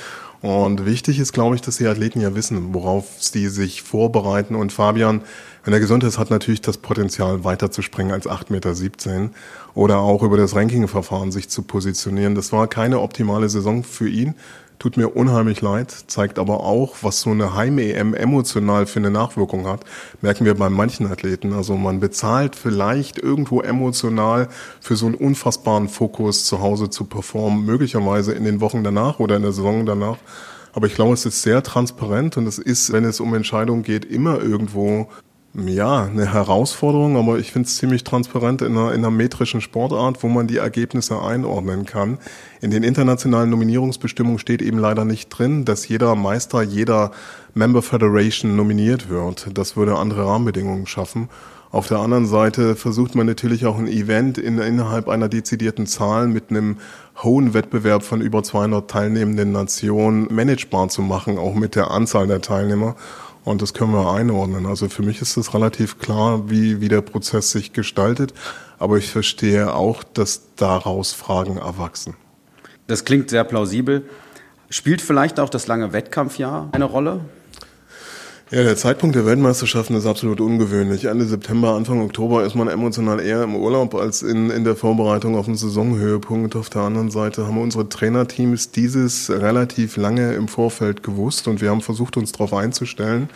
Und 0.41 0.85
wichtig 0.85 1.19
ist, 1.19 1.33
glaube 1.33 1.55
ich, 1.55 1.61
dass 1.61 1.77
die 1.77 1.87
Athleten 1.87 2.21
ja 2.21 2.35
wissen, 2.35 2.73
worauf 2.73 3.05
sie 3.17 3.49
sich 3.49 3.81
vorbereiten. 3.81 4.53
Und 4.53 4.71
Fabian, 4.71 5.21
wenn 5.63 5.73
er 5.73 5.79
gesund 5.79 6.03
ist, 6.03 6.19
hat 6.19 6.29
natürlich 6.29 6.61
das 6.61 6.77
Potenzial, 6.77 7.43
weiter 7.43 7.71
zu 7.71 7.81
springen 7.81 8.11
als 8.11 8.27
8,17 8.27 9.09
Meter 9.11 9.29
oder 9.73 9.97
auch 9.97 10.21
über 10.21 10.37
das 10.37 10.55
Ranking-Verfahren 10.55 11.31
sich 11.31 11.49
zu 11.49 11.63
positionieren. 11.63 12.35
Das 12.35 12.53
war 12.53 12.67
keine 12.67 12.99
optimale 12.99 13.49
Saison 13.49 13.83
für 13.83 14.07
ihn. 14.07 14.35
Tut 14.79 14.95
mir 14.95 15.09
unheimlich 15.09 15.59
leid, 15.59 15.91
zeigt 16.07 16.39
aber 16.39 16.61
auch, 16.61 16.95
was 17.01 17.19
so 17.19 17.31
eine 17.31 17.53
Heim-EM 17.53 18.13
emotional 18.13 18.85
für 18.85 18.99
eine 18.99 19.11
Nachwirkung 19.11 19.67
hat. 19.67 19.83
Merken 20.21 20.45
wir 20.45 20.55
bei 20.55 20.69
manchen 20.69 21.11
Athleten. 21.11 21.51
Also 21.51 21.75
man 21.75 21.99
bezahlt 21.99 22.55
vielleicht 22.55 23.19
irgendwo 23.19 23.59
emotional 23.59 24.47
für 24.79 24.95
so 24.95 25.07
einen 25.07 25.15
unfassbaren 25.15 25.89
Fokus 25.89 26.45
zu 26.45 26.61
Hause 26.61 26.89
zu 26.89 27.03
performen, 27.03 27.65
möglicherweise 27.65 28.31
in 28.31 28.45
den 28.45 28.61
Wochen 28.61 28.85
danach 28.85 29.19
oder 29.19 29.35
in 29.35 29.41
der 29.41 29.51
Saison 29.51 29.85
danach. 29.85 30.17
Aber 30.71 30.87
ich 30.87 30.95
glaube, 30.95 31.13
es 31.13 31.25
ist 31.25 31.41
sehr 31.41 31.61
transparent 31.61 32.37
und 32.37 32.47
es 32.47 32.57
ist, 32.57 32.93
wenn 32.93 33.03
es 33.03 33.19
um 33.19 33.33
Entscheidungen 33.33 33.83
geht, 33.83 34.05
immer 34.05 34.39
irgendwo 34.39 35.09
ja, 35.55 36.03
eine 36.03 36.31
Herausforderung, 36.31 37.17
aber 37.17 37.39
ich 37.39 37.51
finde 37.51 37.67
es 37.67 37.77
ziemlich 37.77 38.03
transparent 38.03 38.61
in 38.61 38.77
einer, 38.77 38.93
in 38.93 38.99
einer 38.99 39.09
metrischen 39.09 39.61
Sportart, 39.61 40.21
wo 40.21 40.27
man 40.27 40.47
die 40.47 40.57
Ergebnisse 40.57 41.21
einordnen 41.21 41.85
kann. 41.85 42.19
In 42.61 42.69
den 42.69 42.83
internationalen 42.83 43.49
Nominierungsbestimmungen 43.49 44.37
steht 44.37 44.61
eben 44.61 44.77
leider 44.77 45.05
nicht 45.05 45.29
drin, 45.29 45.65
dass 45.65 45.87
jeder 45.87 46.15
Meister 46.15 46.61
jeder 46.61 47.11
Member 47.55 47.81
Federation 47.81 48.55
nominiert 48.55 49.09
wird. 49.09 49.49
Das 49.55 49.75
würde 49.75 49.97
andere 49.97 50.25
Rahmenbedingungen 50.25 50.85
schaffen. 50.85 51.29
Auf 51.71 51.87
der 51.87 51.99
anderen 51.99 52.25
Seite 52.25 52.75
versucht 52.75 53.13
man 53.13 53.27
natürlich 53.27 53.67
auch 53.67 53.77
ein 53.77 53.87
Event 53.87 54.39
in, 54.39 54.57
innerhalb 54.57 55.07
einer 55.07 55.29
dezidierten 55.29 55.85
Zahl 55.85 56.27
mit 56.27 56.49
einem 56.49 56.77
hohen 57.21 57.53
Wettbewerb 57.53 58.01
von 58.01 58.21
über 58.21 58.41
200 58.41 58.89
teilnehmenden 58.89 59.51
Nationen 59.51 60.27
managebar 60.33 60.89
zu 60.89 61.03
machen, 61.03 61.37
auch 61.37 61.53
mit 61.53 61.75
der 61.75 61.91
Anzahl 61.91 62.25
der 62.25 62.41
Teilnehmer. 62.41 62.95
Und 63.45 63.61
das 63.61 63.73
können 63.73 63.93
wir 63.93 64.11
einordnen. 64.11 64.65
Also 64.65 64.89
für 64.89 65.01
mich 65.01 65.21
ist 65.21 65.37
es 65.37 65.53
relativ 65.53 65.97
klar, 65.97 66.49
wie, 66.49 66.81
wie 66.81 66.87
der 66.87 67.01
Prozess 67.01 67.51
sich 67.51 67.73
gestaltet. 67.73 68.33
Aber 68.77 68.97
ich 68.97 69.11
verstehe 69.11 69.73
auch, 69.73 70.03
dass 70.03 70.55
daraus 70.55 71.13
Fragen 71.13 71.57
erwachsen. 71.57 72.15
Das 72.87 73.05
klingt 73.05 73.29
sehr 73.29 73.43
plausibel. 73.43 74.03
Spielt 74.69 75.01
vielleicht 75.01 75.39
auch 75.39 75.49
das 75.49 75.67
lange 75.67 75.93
Wettkampfjahr 75.93 76.69
eine 76.71 76.85
Rolle? 76.85 77.21
Ja, 78.51 78.63
der 78.63 78.75
Zeitpunkt 78.75 79.15
der 79.15 79.27
Weltmeisterschaften 79.27 79.93
ist 79.93 80.07
absolut 80.07 80.41
ungewöhnlich. 80.41 81.05
Ende 81.05 81.25
September, 81.25 81.75
Anfang 81.75 82.01
Oktober 82.01 82.43
ist 82.43 82.55
man 82.55 82.67
emotional 82.67 83.19
eher 83.19 83.43
im 83.43 83.55
Urlaub 83.55 83.93
als 83.93 84.23
in, 84.23 84.49
in 84.49 84.63
der 84.63 84.75
Vorbereitung 84.75 85.35
auf 85.35 85.45
den 85.45 85.55
Saisonhöhepunkt. 85.55 86.55
Auf 86.55 86.71
der 86.71 86.81
anderen 86.81 87.11
Seite 87.11 87.45
haben 87.45 87.61
unsere 87.61 87.89
Trainerteams 87.89 88.71
dieses 88.71 89.29
relativ 89.29 89.97
lange 89.97 90.33
im 90.33 90.47
Vorfeld 90.47 91.03
gewusst 91.03 91.47
und 91.47 91.61
wir 91.61 91.69
haben 91.69 91.81
versucht, 91.81 92.17
uns 92.17 92.31
darauf 92.31 92.55
einzustellen. 92.55 93.29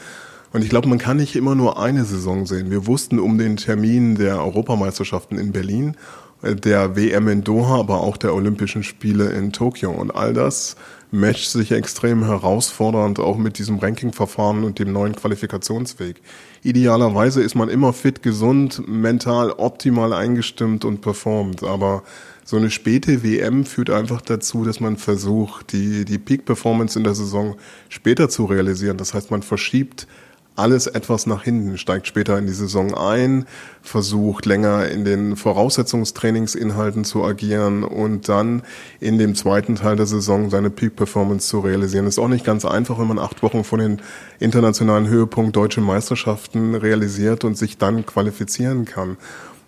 Und 0.51 0.63
ich 0.63 0.69
glaube, 0.71 0.89
man 0.89 0.97
kann 0.97 1.17
nicht 1.17 1.35
immer 1.35 1.53
nur 1.53 1.79
eine 1.79 2.05
Saison 2.05 2.47
sehen. 2.47 2.71
Wir 2.71 2.87
wussten 2.87 3.19
um 3.19 3.37
den 3.37 3.57
Termin 3.57 4.15
der 4.15 4.41
Europameisterschaften 4.41 5.37
in 5.37 5.51
Berlin, 5.51 5.95
der 6.41 6.95
WM 6.95 7.27
in 7.27 7.43
Doha, 7.43 7.79
aber 7.79 8.01
auch 8.01 8.17
der 8.17 8.33
Olympischen 8.33 8.81
Spiele 8.81 9.29
in 9.29 9.53
Tokio. 9.53 9.91
Und 9.91 10.09
all 10.09 10.33
das 10.33 10.75
matcht 11.13 11.51
sich 11.51 11.71
extrem 11.71 12.25
herausfordernd, 12.25 13.19
auch 13.19 13.37
mit 13.37 13.59
diesem 13.59 13.77
Ranking-Verfahren 13.77 14.63
und 14.63 14.79
dem 14.79 14.91
neuen 14.91 15.15
Qualifikationsweg. 15.15 16.19
Idealerweise 16.63 17.43
ist 17.43 17.53
man 17.53 17.69
immer 17.69 17.93
fit, 17.93 18.23
gesund, 18.23 18.81
mental 18.87 19.51
optimal 19.51 20.11
eingestimmt 20.11 20.85
und 20.85 21.01
performt, 21.01 21.63
aber 21.63 22.01
so 22.43 22.57
eine 22.57 22.71
späte 22.71 23.23
WM 23.23 23.63
führt 23.65 23.91
einfach 23.91 24.21
dazu, 24.21 24.65
dass 24.65 24.79
man 24.79 24.97
versucht, 24.97 25.71
die, 25.71 26.03
die 26.03 26.17
Peak-Performance 26.17 26.97
in 26.97 27.03
der 27.03 27.13
Saison 27.13 27.55
später 27.89 28.27
zu 28.27 28.45
realisieren. 28.45 28.97
Das 28.97 29.13
heißt, 29.13 29.29
man 29.29 29.43
verschiebt 29.43 30.07
alles 30.55 30.87
etwas 30.87 31.25
nach 31.25 31.43
hinten, 31.43 31.77
steigt 31.77 32.07
später 32.07 32.37
in 32.37 32.45
die 32.45 32.53
Saison 32.53 32.93
ein, 32.93 33.45
versucht 33.81 34.45
länger 34.45 34.87
in 34.87 35.03
den 35.03 35.35
Voraussetzungstrainingsinhalten 35.35 37.03
zu 37.03 37.23
agieren 37.23 37.83
und 37.83 38.29
dann 38.29 38.61
in 38.99 39.17
dem 39.17 39.35
zweiten 39.35 39.75
Teil 39.75 39.95
der 39.95 40.05
Saison 40.05 40.49
seine 40.49 40.69
Peak-Performance 40.69 41.47
zu 41.47 41.59
realisieren. 41.59 42.05
ist 42.05 42.19
auch 42.19 42.27
nicht 42.27 42.45
ganz 42.45 42.65
einfach, 42.65 42.99
wenn 42.99 43.07
man 43.07 43.19
acht 43.19 43.41
Wochen 43.41 43.63
vor 43.63 43.79
den 43.79 44.01
internationalen 44.39 45.07
Höhepunkt 45.07 45.55
deutsche 45.55 45.81
Meisterschaften 45.81 46.75
realisiert 46.75 47.43
und 47.43 47.57
sich 47.57 47.77
dann 47.77 48.05
qualifizieren 48.05 48.85
kann. 48.85 49.17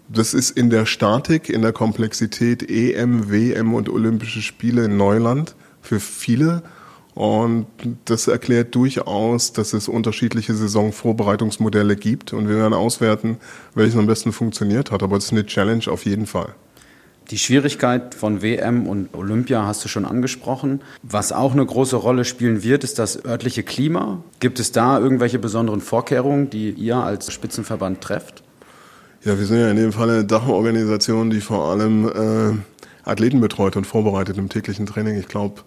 Das 0.08 0.36
ist 0.36 0.52
in 0.52 0.70
der 0.70 0.86
Statik, 0.86 1.50
in 1.50 1.64
der 1.64 1.74
Komplexität 1.74 2.70
EM, 2.70 3.32
WM 3.32 3.74
und 3.74 3.90
Olympische 3.90 4.44
Spiele 4.44 4.86
in 4.86 4.98
Neuland 4.98 5.56
für 5.82 6.00
viele 6.00 6.62
und 7.16 7.66
das 8.04 8.28
erklärt 8.28 8.76
durchaus, 8.76 9.54
dass 9.54 9.72
es 9.72 9.88
unterschiedliche 9.88 10.54
Saisonvorbereitungsmodelle 10.54 11.96
gibt. 11.96 12.34
Und 12.34 12.50
wir 12.50 12.58
werden 12.58 12.74
auswerten, 12.74 13.38
welches 13.74 13.96
am 13.96 14.06
besten 14.06 14.34
funktioniert 14.34 14.92
hat. 14.92 15.02
Aber 15.02 15.16
es 15.16 15.26
ist 15.26 15.32
eine 15.32 15.46
Challenge 15.46 15.86
auf 15.88 16.06
jeden 16.06 16.28
Fall. 16.28 16.54
Die 17.32 17.40
Schwierigkeit 17.40 18.14
von 18.14 18.42
WM 18.42 18.86
und 18.86 19.16
Olympia 19.16 19.66
hast 19.66 19.84
du 19.84 19.88
schon 19.88 20.06
angesprochen. 20.06 20.82
Was 21.04 21.32
auch 21.32 21.54
eine 21.54 21.66
große 21.66 21.96
Rolle 21.96 22.26
spielen 22.26 22.64
wird, 22.64 22.84
ist 22.84 23.00
das 23.00 23.24
örtliche 23.26 23.64
Klima. 23.64 24.22
Gibt 24.42 24.60
es 24.60 24.74
da 24.74 25.00
irgendwelche 25.00 25.40
besonderen 25.40 25.82
Vorkehrungen, 25.82 26.50
die 26.50 26.70
ihr 26.72 26.98
als 26.98 27.32
Spitzenverband 27.32 28.02
trefft? 28.02 28.44
Ja, 29.24 29.40
wir 29.40 29.46
sind 29.46 29.60
ja 29.60 29.72
in 29.72 29.78
dem 29.78 29.94
Fall 29.94 30.10
eine 30.10 30.26
Dachorganisation, 30.26 31.30
die 31.30 31.42
vor 31.42 31.70
allem 31.72 32.10
äh, 32.10 33.10
Athleten 33.10 33.40
betreut 33.40 33.78
und 33.78 33.88
vorbereitet 33.88 34.38
im 34.38 34.50
täglichen 34.50 34.86
Training. 34.86 35.18
Ich 35.18 35.28
glaube, 35.28 35.62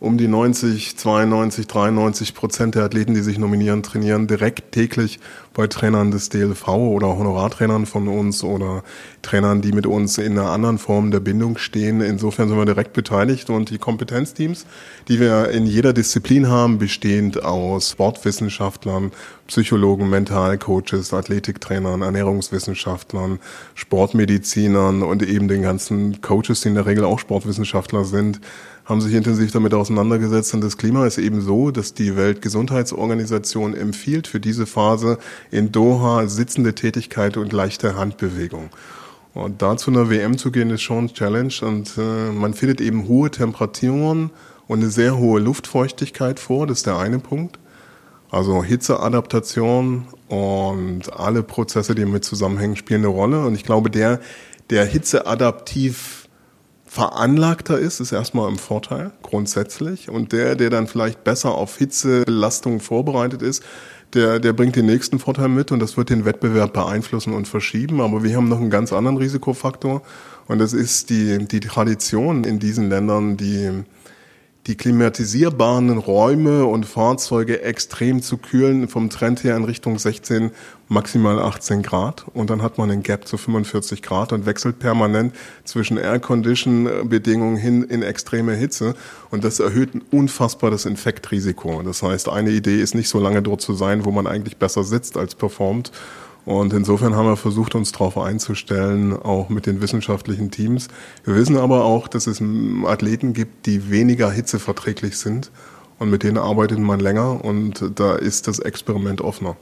um 0.00 0.16
die 0.16 0.28
90, 0.28 0.96
92, 0.96 1.66
93 1.66 2.34
Prozent 2.34 2.74
der 2.76 2.84
Athleten, 2.84 3.14
die 3.14 3.20
sich 3.20 3.38
nominieren, 3.38 3.82
trainieren 3.82 4.28
direkt 4.28 4.72
täglich 4.72 5.18
bei 5.54 5.66
Trainern 5.66 6.12
des 6.12 6.28
DLV 6.28 6.68
oder 6.68 7.18
Honorartrainern 7.18 7.84
von 7.84 8.06
uns 8.06 8.44
oder 8.44 8.84
Trainern, 9.22 9.60
die 9.60 9.72
mit 9.72 9.86
uns 9.86 10.16
in 10.18 10.38
einer 10.38 10.50
anderen 10.50 10.78
Form 10.78 11.10
der 11.10 11.18
Bindung 11.18 11.58
stehen. 11.58 12.00
Insofern 12.00 12.48
sind 12.48 12.56
wir 12.56 12.64
direkt 12.64 12.92
beteiligt 12.92 13.50
und 13.50 13.70
die 13.70 13.78
Kompetenzteams, 13.78 14.66
die 15.08 15.18
wir 15.18 15.50
in 15.50 15.66
jeder 15.66 15.92
Disziplin 15.92 16.46
haben, 16.46 16.78
bestehend 16.78 17.42
aus 17.42 17.90
Sportwissenschaftlern, 17.90 19.10
Psychologen, 19.48 20.08
Mentalcoaches, 20.08 21.12
Athletiktrainern, 21.12 22.02
Ernährungswissenschaftlern, 22.02 23.40
Sportmedizinern 23.74 25.02
und 25.02 25.24
eben 25.24 25.48
den 25.48 25.62
ganzen 25.62 26.20
Coaches, 26.20 26.60
die 26.60 26.68
in 26.68 26.74
der 26.76 26.86
Regel 26.86 27.04
auch 27.04 27.18
Sportwissenschaftler 27.18 28.04
sind, 28.04 28.40
haben 28.88 29.02
sich 29.02 29.12
intensiv 29.12 29.52
damit 29.52 29.74
auseinandergesetzt. 29.74 30.54
Und 30.54 30.62
das 30.62 30.78
Klima 30.78 31.06
ist 31.06 31.18
eben 31.18 31.42
so, 31.42 31.70
dass 31.70 31.92
die 31.92 32.16
Weltgesundheitsorganisation 32.16 33.74
empfiehlt 33.74 34.26
für 34.26 34.40
diese 34.40 34.64
Phase 34.64 35.18
in 35.50 35.70
Doha 35.72 36.26
sitzende 36.26 36.74
Tätigkeit 36.74 37.36
und 37.36 37.52
leichte 37.52 37.96
Handbewegung. 37.96 38.70
Und 39.34 39.60
da 39.60 39.76
zu 39.76 39.90
einer 39.90 40.08
WM 40.08 40.38
zu 40.38 40.50
gehen, 40.50 40.70
ist 40.70 40.80
schon 40.80 41.04
ein 41.04 41.12
Challenge. 41.12 41.52
Und 41.60 41.98
äh, 41.98 42.32
man 42.32 42.54
findet 42.54 42.80
eben 42.80 43.06
hohe 43.08 43.30
Temperaturen 43.30 44.30
und 44.66 44.80
eine 44.80 44.88
sehr 44.88 45.18
hohe 45.18 45.38
Luftfeuchtigkeit 45.38 46.40
vor. 46.40 46.66
Das 46.66 46.78
ist 46.78 46.86
der 46.86 46.96
eine 46.96 47.18
Punkt. 47.18 47.58
Also 48.30 48.64
Hitzeadaptation 48.64 50.06
und 50.28 51.12
alle 51.12 51.42
Prozesse, 51.42 51.94
die 51.94 52.02
damit 52.02 52.24
zusammenhängen, 52.24 52.76
spielen 52.76 53.02
eine 53.02 53.08
Rolle. 53.08 53.44
Und 53.44 53.54
ich 53.54 53.64
glaube, 53.64 53.90
der, 53.90 54.20
der 54.70 54.86
hitzeadaptiv 54.86 56.17
veranlagter 56.88 57.78
ist, 57.78 58.00
ist 58.00 58.12
erstmal 58.12 58.48
im 58.48 58.58
Vorteil, 58.58 59.12
grundsätzlich. 59.22 60.08
Und 60.08 60.32
der, 60.32 60.56
der 60.56 60.70
dann 60.70 60.86
vielleicht 60.86 61.22
besser 61.22 61.54
auf 61.54 61.76
Hitzebelastungen 61.76 62.80
vorbereitet 62.80 63.42
ist, 63.42 63.62
der, 64.14 64.40
der 64.40 64.54
bringt 64.54 64.74
den 64.74 64.86
nächsten 64.86 65.18
Vorteil 65.18 65.48
mit 65.48 65.70
und 65.70 65.80
das 65.80 65.98
wird 65.98 66.08
den 66.08 66.24
Wettbewerb 66.24 66.72
beeinflussen 66.72 67.34
und 67.34 67.46
verschieben. 67.46 68.00
Aber 68.00 68.24
wir 68.24 68.34
haben 68.36 68.48
noch 68.48 68.60
einen 68.60 68.70
ganz 68.70 68.92
anderen 68.92 69.18
Risikofaktor 69.18 70.02
und 70.46 70.58
das 70.58 70.72
ist 70.72 71.10
die, 71.10 71.46
die 71.46 71.60
Tradition 71.60 72.44
in 72.44 72.58
diesen 72.58 72.88
Ländern, 72.88 73.36
die 73.36 73.84
die 74.68 74.76
klimatisierbaren 74.76 75.96
Räume 75.96 76.66
und 76.66 76.84
Fahrzeuge 76.84 77.62
extrem 77.62 78.20
zu 78.20 78.36
kühlen, 78.36 78.86
vom 78.86 79.08
Trend 79.08 79.42
her 79.42 79.56
in 79.56 79.64
Richtung 79.64 79.98
16, 79.98 80.50
maximal 80.88 81.38
18 81.38 81.82
Grad. 81.82 82.26
Und 82.34 82.50
dann 82.50 82.60
hat 82.60 82.76
man 82.76 82.90
einen 82.90 83.02
Gap 83.02 83.26
zu 83.26 83.38
45 83.38 84.02
Grad 84.02 84.30
und 84.34 84.44
wechselt 84.44 84.78
permanent 84.78 85.34
zwischen 85.64 85.96
Air-Condition-Bedingungen 85.96 87.56
hin 87.56 87.82
in 87.82 88.02
extreme 88.02 88.52
Hitze. 88.52 88.94
Und 89.30 89.42
das 89.42 89.58
erhöht 89.58 89.94
ein 89.94 90.02
unfassbares 90.10 90.84
Infektrisiko. 90.84 91.80
Das 91.82 92.02
heißt, 92.02 92.28
eine 92.28 92.50
Idee 92.50 92.78
ist 92.78 92.94
nicht 92.94 93.08
so 93.08 93.18
lange 93.18 93.40
dort 93.40 93.62
zu 93.62 93.72
sein, 93.72 94.04
wo 94.04 94.10
man 94.10 94.26
eigentlich 94.26 94.58
besser 94.58 94.84
sitzt 94.84 95.16
als 95.16 95.34
performt. 95.34 95.92
Und 96.48 96.72
insofern 96.72 97.14
haben 97.14 97.26
wir 97.26 97.36
versucht, 97.36 97.74
uns 97.74 97.92
darauf 97.92 98.16
einzustellen, 98.16 99.12
auch 99.12 99.50
mit 99.50 99.66
den 99.66 99.82
wissenschaftlichen 99.82 100.50
Teams. 100.50 100.88
Wir 101.22 101.34
wissen 101.34 101.58
aber 101.58 101.84
auch, 101.84 102.08
dass 102.08 102.26
es 102.26 102.42
Athleten 102.86 103.34
gibt, 103.34 103.66
die 103.66 103.90
weniger 103.90 104.30
hitzeverträglich 104.30 105.18
sind. 105.18 105.50
Und 105.98 106.08
mit 106.08 106.22
denen 106.22 106.38
arbeitet 106.38 106.78
man 106.78 107.00
länger 107.00 107.44
und 107.44 107.90
da 107.96 108.16
ist 108.16 108.48
das 108.48 108.60
Experiment 108.60 109.20
offener. 109.20 109.58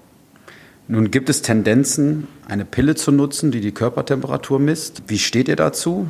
Nun 0.86 1.10
gibt 1.10 1.28
es 1.28 1.42
Tendenzen, 1.42 2.28
eine 2.46 2.64
Pille 2.64 2.94
zu 2.94 3.10
nutzen, 3.10 3.50
die 3.50 3.60
die 3.60 3.72
Körpertemperatur 3.72 4.60
misst. 4.60 5.02
Wie 5.08 5.18
steht 5.18 5.48
ihr 5.48 5.56
dazu? 5.56 6.06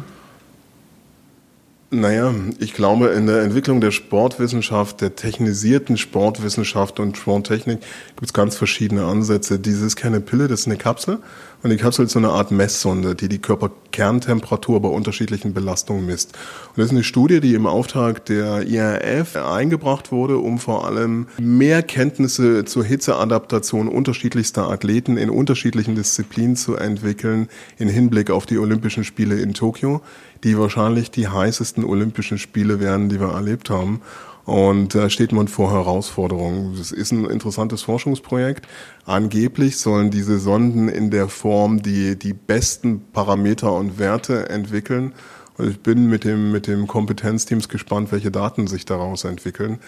Naja, 2.01 2.35
ich 2.59 2.75
glaube, 2.75 3.09
in 3.09 3.27
der 3.27 3.41
Entwicklung 3.41 3.81
der 3.81 3.91
Sportwissenschaft, 3.91 5.01
der 5.01 5.17
technisierten 5.17 5.97
Sportwissenschaft 5.97 7.01
und 7.01 7.17
Sporttechnik 7.17 7.81
gibt 7.81 8.27
es 8.27 8.35
ganz 8.35 8.55
verschiedene 8.55 9.07
Ansätze. 9.07 9.59
Dies 9.59 9.81
ist 9.81 9.97
keine 9.97 10.21
Pille, 10.21 10.47
das 10.47 10.61
ist 10.61 10.67
eine 10.67 10.77
Kapsel. 10.77 11.21
Und 11.63 11.71
die 11.71 11.77
Kapsel 11.77 12.07
ist 12.07 12.13
so 12.13 12.19
eine 12.19 12.29
Art 12.29 12.51
Messsonde, 12.51 13.15
die 13.15 13.29
die 13.29 13.39
Körperkerntemperatur 13.39 14.81
bei 14.81 14.89
unterschiedlichen 14.89 15.55
Belastungen 15.55 16.07
misst. 16.07 16.33
Und 16.69 16.79
das 16.79 16.87
ist 16.87 16.93
eine 16.93 17.05
Studie, 17.05 17.41
die 17.41 17.55
im 17.55 17.67
Auftrag 17.67 18.25
der 18.27 18.63
IRF 18.67 19.37
eingebracht 19.37 20.13
wurde, 20.13 20.39
um 20.39 20.59
vor 20.59 20.87
allem 20.87 21.27
mehr 21.39 21.83
Kenntnisse 21.83 22.65
zur 22.65 22.85
Hitzeadaptation 22.85 23.89
unterschiedlichster 23.89 24.69
Athleten 24.71 25.17
in 25.17 25.31
unterschiedlichen 25.31 25.97
Disziplinen 25.97 26.57
zu 26.57 26.77
entwickeln, 26.77 27.49
in 27.79 27.89
Hinblick 27.89 28.31
auf 28.31 28.47
die 28.47 28.59
Olympischen 28.59 29.05
Spiele 29.05 29.41
in 29.41 29.55
Tokio 29.55 30.03
die 30.45 30.59
wahrscheinlich 30.59 31.11
die 31.11 31.29
heißesten 31.29 31.85
Olympischen 31.85 32.39
Spiele 32.39 32.81
werden, 32.81 33.09
die 33.09 33.21
wir 33.21 33.33
erlebt 33.33 33.71
haben. 33.71 34.01
Und 34.47 34.95
da 34.95 35.11
steht 35.11 35.33
man 35.33 35.49
vor 35.49 35.73
Herausforderungen. 35.73 36.77
Das 36.79 36.93
ist 36.93 37.11
ein 37.11 37.25
interessantes 37.25 37.83
Forschungsprojekt. 37.83 38.67
Angeblich 39.05 39.77
sollen 39.77 40.13
diese 40.13 40.39
Sonden 40.39 40.89
in 40.89 41.11
der 41.11 41.29
Form 41.29 41.83
die, 41.83 42.17
die 42.17 42.33
besten 42.33 43.03
Parameter 43.13 43.73
und 43.73 43.99
Werte 43.99 44.49
entwickeln. 44.49 45.15
Und 45.59 45.69
ich 45.69 45.81
bin 45.81 46.09
mit 46.09 46.23
dem, 46.23 46.53
mit 46.53 46.69
dem 46.69 46.87
Kompetenzteams 46.87 47.69
gespannt, 47.69 48.13
welche 48.13 48.31
Daten 48.31 48.69
sich 48.69 48.85
daraus 48.85 49.25
entwickeln. 49.25 49.81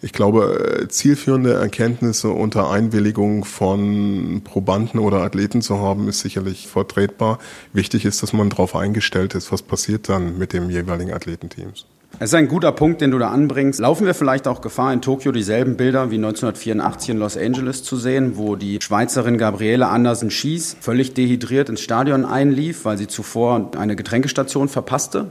Ich 0.00 0.14
glaube, 0.14 0.80
äh, 0.80 0.88
zielführende 0.88 1.52
Erkenntnisse 1.52 2.30
unter 2.30 2.70
Einwilligung 2.70 3.44
von 3.44 4.40
Probanden 4.42 5.00
oder 5.00 5.18
Athleten 5.18 5.60
zu 5.60 5.78
haben, 5.78 6.08
ist 6.08 6.20
sicherlich 6.20 6.66
vertretbar. 6.66 7.38
Wichtig 7.74 8.06
ist, 8.06 8.22
dass 8.22 8.32
man 8.32 8.48
darauf 8.48 8.74
eingestellt 8.74 9.34
ist, 9.34 9.52
was 9.52 9.60
passiert 9.60 10.08
dann 10.08 10.38
mit 10.38 10.54
dem 10.54 10.70
jeweiligen 10.70 11.12
Athletenteams. 11.12 11.84
Es 12.18 12.30
ist 12.30 12.34
ein 12.34 12.46
guter 12.46 12.70
Punkt, 12.72 13.00
den 13.00 13.10
du 13.10 13.18
da 13.18 13.30
anbringst. 13.30 13.80
Laufen 13.80 14.06
wir 14.06 14.14
vielleicht 14.14 14.46
auch 14.46 14.60
Gefahr, 14.60 14.92
in 14.92 15.00
Tokio 15.00 15.32
dieselben 15.32 15.76
Bilder 15.76 16.10
wie 16.10 16.16
1984 16.16 17.10
in 17.10 17.18
Los 17.18 17.36
Angeles 17.36 17.82
zu 17.82 17.96
sehen, 17.96 18.36
wo 18.36 18.54
die 18.54 18.78
Schweizerin 18.80 19.38
Gabriele 19.38 19.88
Andersen 19.88 20.30
Schies 20.30 20.76
völlig 20.80 21.14
dehydriert 21.14 21.68
ins 21.68 21.80
Stadion 21.80 22.24
einlief, 22.24 22.84
weil 22.84 22.98
sie 22.98 23.08
zuvor 23.08 23.70
eine 23.76 23.96
Getränkestation 23.96 24.68
verpasste? 24.68 25.30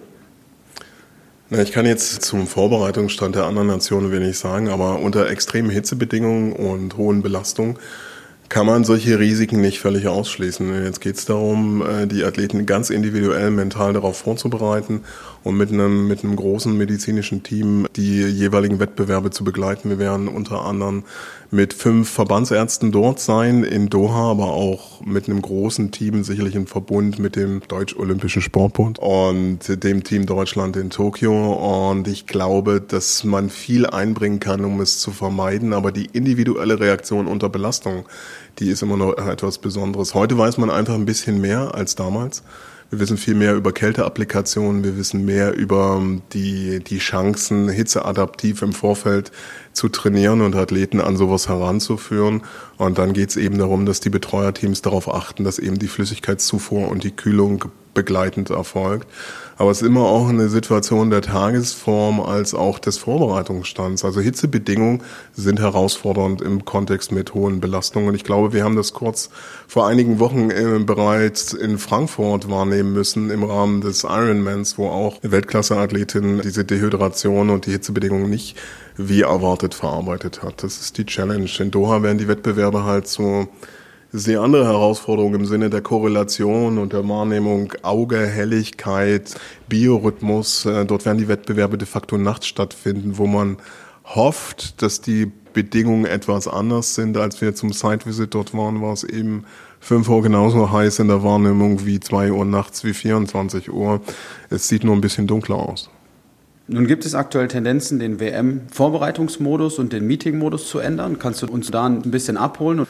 Ich 1.50 1.72
kann 1.72 1.86
jetzt 1.86 2.24
zum 2.24 2.48
Vorbereitungsstand 2.48 3.36
der 3.36 3.44
anderen 3.46 3.68
Nationen 3.68 4.12
wenig 4.12 4.38
sagen, 4.38 4.70
aber 4.70 5.00
unter 5.00 5.30
extremen 5.30 5.70
Hitzebedingungen 5.70 6.54
und 6.54 6.98
hohen 6.98 7.22
Belastungen 7.22 7.78
kann 8.52 8.66
man 8.66 8.84
solche 8.84 9.18
Risiken 9.18 9.62
nicht 9.62 9.80
völlig 9.80 10.08
ausschließen. 10.08 10.84
Jetzt 10.84 11.00
geht 11.00 11.16
es 11.16 11.26
darum, 11.26 11.82
äh, 11.86 12.06
die 12.06 12.26
Athleten 12.26 12.66
ganz 12.66 12.90
individuell 12.90 13.50
mental 13.50 13.94
darauf 13.94 14.18
vorzubereiten 14.18 15.06
und 15.44 15.58
mit 15.58 15.72
einem, 15.72 16.08
mit 16.08 16.24
einem 16.24 16.36
großen 16.36 16.78
medizinischen 16.78 17.44
Team 17.44 17.88
die 17.96 18.22
jeweiligen 18.22 18.80
Wettbewerbe 18.80 19.32
zu 19.32 19.44
begleiten. 19.44 19.90
Wir 19.90 19.98
werden 19.98 20.28
unter 20.28 20.66
anderem 20.66 21.04
mit 21.50 21.74
fünf 21.74 22.10
Verbandsärzten 22.10 22.92
dort 22.92 23.20
sein 23.20 23.64
in 23.64 23.90
Doha, 23.90 24.32
aber 24.32 24.54
auch 24.54 25.02
mit 25.02 25.28
einem 25.28 25.42
großen 25.42 25.92
Team, 25.92 26.24
sicherlich 26.24 26.56
im 26.56 26.68
Verbund 26.68 27.20
mit 27.20 27.36
dem 27.36 27.62
Deutsch-Olympischen 27.68 28.42
Sportbund 28.42 29.00
und 29.00 29.84
dem 29.84 30.04
Team 30.04 30.26
Deutschland 30.26 30.78
in 30.78 30.90
Tokio. 30.92 31.90
Und 31.90 32.08
ich 32.08 32.28
glaube, 32.28 32.80
dass 32.80 33.24
man 33.24 33.50
viel 33.50 33.86
einbringen 33.86 34.40
kann, 34.40 34.64
um 34.64 34.80
es 34.80 35.00
zu 35.00 35.12
vermeiden. 35.12 35.74
Aber 35.74 35.92
die 35.92 36.06
individuelle 36.06 36.80
Reaktion 36.80 37.28
unter 37.28 37.50
Belastung, 37.50 38.06
die 38.60 38.70
ist 38.70 38.82
immer 38.82 38.98
noch 38.98 39.18
etwas 39.18 39.58
Besonderes. 39.58 40.14
Heute 40.14 40.38
weiß 40.38 40.58
man 40.58 40.70
einfach 40.70 40.94
ein 40.94 41.06
bisschen 41.06 41.42
mehr 41.42 41.74
als 41.76 41.96
damals. 41.96 42.44
Wir 42.92 43.00
wissen 43.00 43.16
viel 43.16 43.36
mehr 43.36 43.56
über 43.56 43.72
Kälteapplikationen, 43.72 44.84
wir 44.84 44.98
wissen 44.98 45.24
mehr 45.24 45.56
über 45.56 46.02
die, 46.34 46.84
die 46.84 46.98
Chancen, 46.98 47.70
hitzeadaptiv 47.70 48.62
im 48.64 48.74
Vorfeld 48.74 49.32
zu 49.72 49.88
trainieren 49.88 50.42
und 50.42 50.58
Athleten 50.58 51.00
an 51.00 51.16
sowas 51.16 51.48
heranzuführen. 51.48 52.42
Und 52.78 52.98
dann 52.98 53.14
geht 53.14 53.30
es 53.30 53.38
eben 53.38 53.58
darum, 53.58 53.86
dass 53.86 54.02
die 54.02 54.10
Betreuerteams 54.10 54.82
darauf 54.82 55.08
achten, 55.08 55.46
dass 55.46 55.58
eben 55.58 55.80
die 55.80 55.88
Flüssigkeitszufuhr 55.88 56.90
und 56.90 57.06
die 57.06 57.12
Kühlung 57.12 57.72
begleitend 57.94 58.50
erfolgt. 58.50 59.08
Aber 59.62 59.70
es 59.70 59.84
ist 59.84 59.88
immer 59.88 60.06
auch 60.06 60.28
eine 60.28 60.50
Situation 60.50 61.12
der 61.12 61.22
Tagesform 61.22 62.20
als 62.20 62.56
auch 62.56 62.80
des 62.80 62.98
Vorbereitungsstands. 62.98 64.04
Also 64.04 64.20
Hitzebedingungen 64.20 65.04
sind 65.34 65.60
herausfordernd 65.60 66.42
im 66.42 66.66
Kontext 66.66 67.12
mit 67.12 67.36
hohen 67.36 67.60
Belastungen. 67.60 68.16
Ich 68.16 68.24
glaube, 68.24 68.54
wir 68.54 68.64
haben 68.64 68.76
das 68.76 68.94
kurz 68.94 69.30
vor 69.68 69.86
einigen 69.86 70.20
Wochen 70.20 70.50
äh, 70.50 70.80
bereits 70.80 71.54
in 71.54 71.78
Frankfurt 71.78 72.50
wahrnehmen 72.50 72.94
müssen 72.94 73.30
im 73.30 73.44
Rahmen 73.44 73.82
des 73.82 74.04
Ironmans, 74.04 74.80
wo 74.80 74.88
auch 74.88 75.20
Weltklasse-Athletin 75.22 76.42
diese 76.42 76.66
Dehydration 76.66 77.52
und 77.52 77.68
die 77.68 77.72
Hitzebedingungen 77.72 78.32
nicht 78.32 78.58
wie 78.98 79.22
erwartet 79.22 79.76
verarbeitet 79.76 80.42
hat. 80.42 80.64
Das 80.64 80.82
ist 80.82 80.98
die 80.98 81.06
Challenge. 81.06 81.50
In 81.60 81.70
Doha 81.70 82.02
werden 82.02 82.18
die 82.18 82.28
Wettbewerbe 82.28 82.84
halt 82.84 83.08
so 83.08 83.48
sehr 84.12 84.42
andere 84.42 84.66
Herausforderungen 84.66 85.36
im 85.36 85.46
Sinne 85.46 85.70
der 85.70 85.82
Korrelation 85.82 86.78
und 86.78 86.94
der 86.94 87.08
Wahrnehmung 87.08 87.74
Auge, 87.82 88.20
Helligkeit, 88.20 89.36
Biorhythmus. 89.70 90.66
Äh, 90.66 90.86
dort 90.86 91.06
werden 91.06 91.18
die 91.18 91.28
Wettbewerbe 91.28 91.78
de 91.78 91.88
facto 91.88 92.18
nachts 92.18 92.48
stattfinden, 92.48 93.18
wo 93.18 93.26
man 93.26 93.58
hofft, 94.04 94.82
dass 94.82 95.02
die 95.02 95.32
Bedingungen 95.54 96.06
etwas 96.06 96.48
anders 96.48 96.96
sind, 96.96 97.18
als 97.18 97.42
wir 97.42 97.56
zum 97.56 97.74
Site-Visit 97.74 98.34
dort 98.34 98.54
waren, 98.54 98.82
war 98.82 98.94
es 98.94 99.04
eben 99.04 99.46
5 99.80 100.08
Uhr 100.10 100.22
genauso 100.22 100.72
heiß 100.72 101.00
in 101.00 101.08
der 101.08 101.24
Wahrnehmung 101.24 101.86
wie 101.86 102.00
2 102.00 102.32
Uhr 102.32 102.46
nachts, 102.46 102.84
wie 102.84 102.94
24 102.94 103.72
Uhr. 103.72 104.02
Es 104.50 104.68
sieht 104.68 104.84
nur 104.84 104.96
ein 104.96 105.02
bisschen 105.02 105.28
dunkler 105.28 105.56
aus. 105.56 105.90
Nun 106.68 106.88
gibt 106.88 107.06
es 107.06 107.16
aktuell 107.16 107.48
Tendenzen, 107.48 108.00
den 108.00 108.20
WM-Vorbereitungsmodus 108.20 109.80
und 109.80 109.92
den 109.92 110.08
Meeting-Modus 110.08 110.70
zu 110.70 110.80
ändern. 110.80 111.20
Kannst 111.20 111.42
du 111.42 111.48
uns 111.48 111.70
da 111.70 111.86
ein 111.86 112.02
bisschen 112.04 112.38
abholen? 112.38 112.88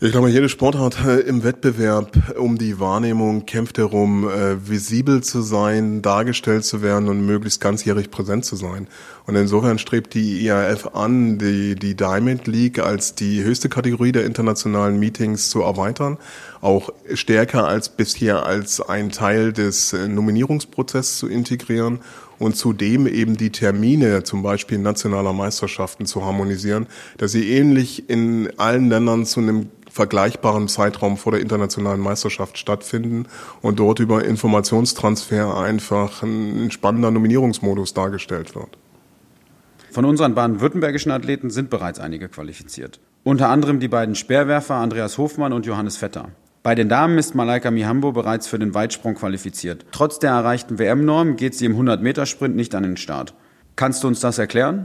Ich 0.00 0.12
glaube, 0.12 0.30
jede 0.30 0.48
Sportart 0.48 1.04
äh, 1.04 1.20
im 1.20 1.42
Wettbewerb 1.42 2.38
um 2.38 2.56
die 2.56 2.78
Wahrnehmung 2.78 3.46
kämpft 3.46 3.78
darum, 3.78 4.28
äh, 4.28 4.68
visibel 4.68 5.22
zu 5.22 5.42
sein, 5.42 6.02
dargestellt 6.02 6.64
zu 6.64 6.82
werden 6.82 7.08
und 7.08 7.26
möglichst 7.26 7.60
ganzjährig 7.60 8.10
präsent 8.10 8.44
zu 8.44 8.56
sein. 8.56 8.86
Und 9.26 9.34
insofern 9.34 9.78
strebt 9.78 10.14
die 10.14 10.44
IAF 10.46 10.94
an, 10.94 11.38
die, 11.38 11.74
die 11.74 11.96
Diamond 11.96 12.46
League 12.46 12.78
als 12.78 13.14
die 13.14 13.42
höchste 13.42 13.68
Kategorie 13.68 14.12
der 14.12 14.24
internationalen 14.24 14.98
Meetings 14.98 15.50
zu 15.50 15.62
erweitern, 15.62 16.18
auch 16.60 16.90
stärker 17.12 17.66
als 17.66 17.88
bisher 17.88 18.46
als 18.46 18.80
ein 18.80 19.10
Teil 19.10 19.52
des 19.52 19.92
äh, 19.92 20.08
Nominierungsprozesses 20.08 21.18
zu 21.18 21.28
integrieren 21.28 22.00
und 22.38 22.56
zudem 22.56 23.06
eben 23.06 23.36
die 23.36 23.50
Termine, 23.50 24.22
zum 24.22 24.42
Beispiel 24.42 24.78
nationaler 24.78 25.32
Meisterschaften, 25.32 26.06
zu 26.06 26.24
harmonisieren, 26.24 26.86
dass 27.16 27.32
sie 27.32 27.50
ähnlich 27.50 28.08
in 28.08 28.50
allen 28.58 28.88
Ländern 28.88 29.26
zu 29.26 29.40
einem 29.40 29.70
vergleichbaren 29.90 30.68
Zeitraum 30.68 31.16
vor 31.16 31.32
der 31.32 31.40
internationalen 31.40 32.00
Meisterschaft 32.00 32.58
stattfinden 32.58 33.26
und 33.62 33.78
dort 33.78 33.98
über 33.98 34.24
Informationstransfer 34.24 35.56
einfach 35.56 36.22
ein 36.22 36.70
spannender 36.70 37.10
Nominierungsmodus 37.10 37.94
dargestellt 37.94 38.54
wird. 38.54 38.78
Von 39.90 40.04
unseren 40.04 40.34
baden-württembergischen 40.34 41.10
Athleten 41.10 41.50
sind 41.50 41.70
bereits 41.70 41.98
einige 41.98 42.28
qualifiziert. 42.28 43.00
Unter 43.24 43.48
anderem 43.48 43.80
die 43.80 43.88
beiden 43.88 44.14
Speerwerfer 44.14 44.76
Andreas 44.76 45.18
Hofmann 45.18 45.52
und 45.52 45.66
Johannes 45.66 45.96
Vetter. 45.96 46.28
Bei 46.68 46.74
den 46.74 46.90
Damen 46.90 47.16
ist 47.16 47.34
Malaika 47.34 47.70
Mihambo 47.70 48.12
bereits 48.12 48.46
für 48.46 48.58
den 48.58 48.74
Weitsprung 48.74 49.14
qualifiziert. 49.14 49.86
Trotz 49.90 50.18
der 50.18 50.32
erreichten 50.32 50.78
WM-Norm 50.78 51.36
geht 51.36 51.54
sie 51.54 51.64
im 51.64 51.74
100-Meter-Sprint 51.74 52.54
nicht 52.54 52.74
an 52.74 52.82
den 52.82 52.98
Start. 52.98 53.32
Kannst 53.74 54.04
du 54.04 54.08
uns 54.08 54.20
das 54.20 54.36
erklären? 54.36 54.84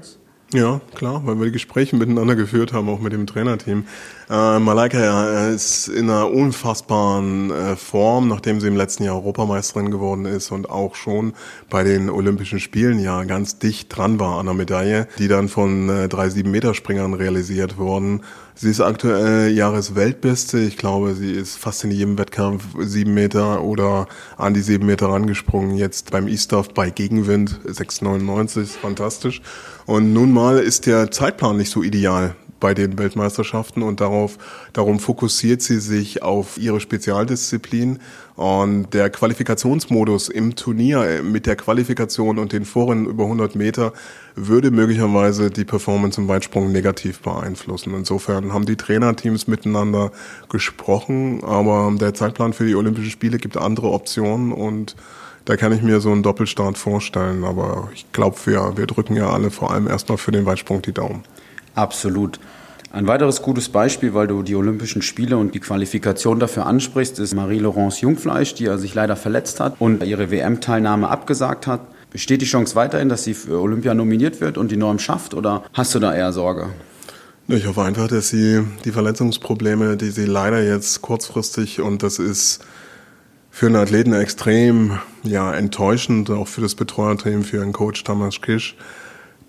Ja, 0.53 0.81
klar, 0.93 1.23
weil 1.25 1.39
wir 1.39 1.45
die 1.45 1.51
Gespräche 1.51 1.95
miteinander 1.95 2.35
geführt 2.35 2.73
haben, 2.73 2.87
auch 2.87 2.99
mit 2.99 3.11
dem 3.11 3.25
Trainerteam. 3.25 3.85
Äh, 4.29 4.59
Malaika 4.59 5.47
ist 5.47 5.87
in 5.87 6.11
einer 6.11 6.29
unfassbaren 6.29 7.49
äh, 7.49 7.75
Form, 7.75 8.27
nachdem 8.27 8.61
sie 8.61 8.67
im 8.67 8.77
letzten 8.77 9.03
Jahr 9.03 9.15
Europameisterin 9.15 9.89
geworden 9.89 10.25
ist 10.25 10.51
und 10.51 10.69
auch 10.69 10.93
schon 10.93 11.33
bei 11.71 11.83
den 11.83 12.07
Olympischen 12.11 12.59
Spielen 12.59 12.99
ja 12.99 13.23
ganz 13.23 13.57
dicht 13.57 13.97
dran 13.97 14.19
war 14.19 14.37
an 14.37 14.45
der 14.45 14.53
Medaille, 14.53 15.07
die 15.17 15.27
dann 15.27 15.49
von 15.49 15.89
äh, 15.89 16.07
drei 16.07 16.29
sieben 16.29 16.51
Meter 16.51 16.75
Springern 16.75 17.15
realisiert 17.15 17.79
wurden. 17.79 18.21
Sie 18.55 18.69
ist 18.69 18.81
aktuell 18.81 19.51
Jahresweltbeste. 19.51 20.59
Ich 20.59 20.77
glaube, 20.77 21.15
sie 21.15 21.31
ist 21.31 21.57
fast 21.57 21.83
in 21.83 21.89
jedem 21.89 22.19
Wettkampf 22.19 22.63
sieben 22.77 23.15
Meter 23.15 23.63
oder 23.63 24.07
an 24.37 24.53
die 24.53 24.61
sieben 24.61 24.85
Meter 24.85 25.07
rangesprungen. 25.07 25.75
Jetzt 25.75 26.11
beim 26.11 26.27
E-Stuff 26.27 26.69
bei 26.69 26.91
Gegenwind 26.91 27.59
6,99, 27.65 28.77
fantastisch. 28.79 29.41
Und 29.85 30.13
nun 30.13 30.31
mal 30.31 30.59
ist 30.59 30.85
der 30.85 31.11
Zeitplan 31.11 31.57
nicht 31.57 31.71
so 31.71 31.83
ideal 31.83 32.35
bei 32.63 32.73
den 32.73 32.97
Weltmeisterschaften 32.97 33.83
und 33.83 33.99
darauf, 33.99 34.37
darum 34.71 34.97
fokussiert 34.97 35.61
sie 35.61 35.81
sich 35.81 36.23
auf 36.23 36.57
ihre 36.57 36.79
Spezialdisziplin 36.79 37.99
und 38.37 38.93
der 38.93 39.09
Qualifikationsmodus 39.09 40.29
im 40.29 40.55
Turnier 40.55 41.21
mit 41.23 41.45
der 41.45 41.57
Qualifikation 41.57 42.39
und 42.39 42.53
den 42.53 42.63
Vorrennen 42.63 43.05
über 43.05 43.25
100 43.25 43.55
Meter 43.55 43.91
würde 44.35 44.71
möglicherweise 44.71 45.51
die 45.51 45.65
Performance 45.65 46.21
im 46.21 46.29
Weitsprung 46.29 46.71
negativ 46.71 47.19
beeinflussen. 47.19 47.93
Insofern 47.95 48.53
haben 48.53 48.65
die 48.65 48.77
Trainerteams 48.77 49.47
miteinander 49.47 50.13
gesprochen, 50.47 51.43
aber 51.43 51.93
der 51.99 52.13
Zeitplan 52.13 52.53
für 52.53 52.65
die 52.65 52.75
Olympischen 52.75 53.11
Spiele 53.11 53.39
gibt 53.39 53.57
andere 53.57 53.91
Optionen 53.91 54.53
und 54.53 54.95
da 55.45 55.57
kann 55.57 55.71
ich 55.73 55.81
mir 55.81 55.99
so 55.99 56.11
einen 56.11 56.23
Doppelstart 56.23 56.77
vorstellen, 56.77 57.43
aber 57.43 57.89
ich 57.93 58.11
glaube, 58.11 58.37
wir, 58.45 58.73
wir 58.75 58.87
drücken 58.87 59.15
ja 59.15 59.29
alle 59.29 59.51
vor 59.51 59.71
allem 59.71 59.87
erstmal 59.87 60.17
für 60.17 60.31
den 60.31 60.45
Weitsprung 60.45 60.81
die 60.81 60.93
Daumen. 60.93 61.23
Absolut. 61.75 62.39
Ein 62.91 63.07
weiteres 63.07 63.41
gutes 63.41 63.69
Beispiel, 63.69 64.13
weil 64.13 64.27
du 64.27 64.43
die 64.43 64.55
Olympischen 64.55 65.01
Spiele 65.01 65.37
und 65.37 65.55
die 65.55 65.59
Qualifikation 65.59 66.39
dafür 66.39 66.67
ansprichst, 66.67 67.17
ist 67.17 67.33
Marie-Laurence 67.33 68.01
Jungfleisch, 68.01 68.53
die 68.53 68.67
sich 68.77 68.93
leider 68.93 69.15
verletzt 69.15 69.59
hat 69.59 69.75
und 69.79 70.03
ihre 70.03 70.29
WM-Teilnahme 70.29 71.09
abgesagt 71.09 71.65
hat. 71.65 71.81
Besteht 72.11 72.43
die 72.43 72.45
Chance 72.45 72.75
weiterhin, 72.75 73.09
dass 73.09 73.23
sie 73.23 73.33
für 73.33 73.59
Olympia 73.59 73.95
nominiert 73.95 74.39
wird 74.41 74.59
und 74.59 74.69
die 74.69 74.77
Norm 74.77 74.99
schafft 74.99 75.33
oder 75.33 75.63
hast 75.73 75.95
du 75.95 75.99
da 75.99 76.13
eher 76.13 76.31
Sorge? 76.31 76.69
Ich 77.47 77.65
hoffe 77.65 77.81
einfach, 77.81 78.07
dass 78.07 78.29
sie 78.29 78.61
die 78.85 78.91
Verletzungsprobleme, 78.91 79.97
die 79.97 80.11
sie 80.11 80.25
leider 80.25 80.63
jetzt 80.63 81.01
kurzfristig 81.01 81.81
und 81.81 82.03
das 82.03 82.19
ist 82.19 82.63
für 83.55 83.67
einen 83.67 83.75
Athleten 83.75 84.13
extrem 84.13 84.97
ja, 85.21 85.53
enttäuschend, 85.53 86.31
auch 86.31 86.47
für 86.47 86.61
das 86.61 86.73
Betreuerteam, 86.73 87.43
für 87.43 87.57
ihren 87.57 87.71
Coach 87.71 88.03
Thomas 88.03 88.41
Kisch, 88.41 88.75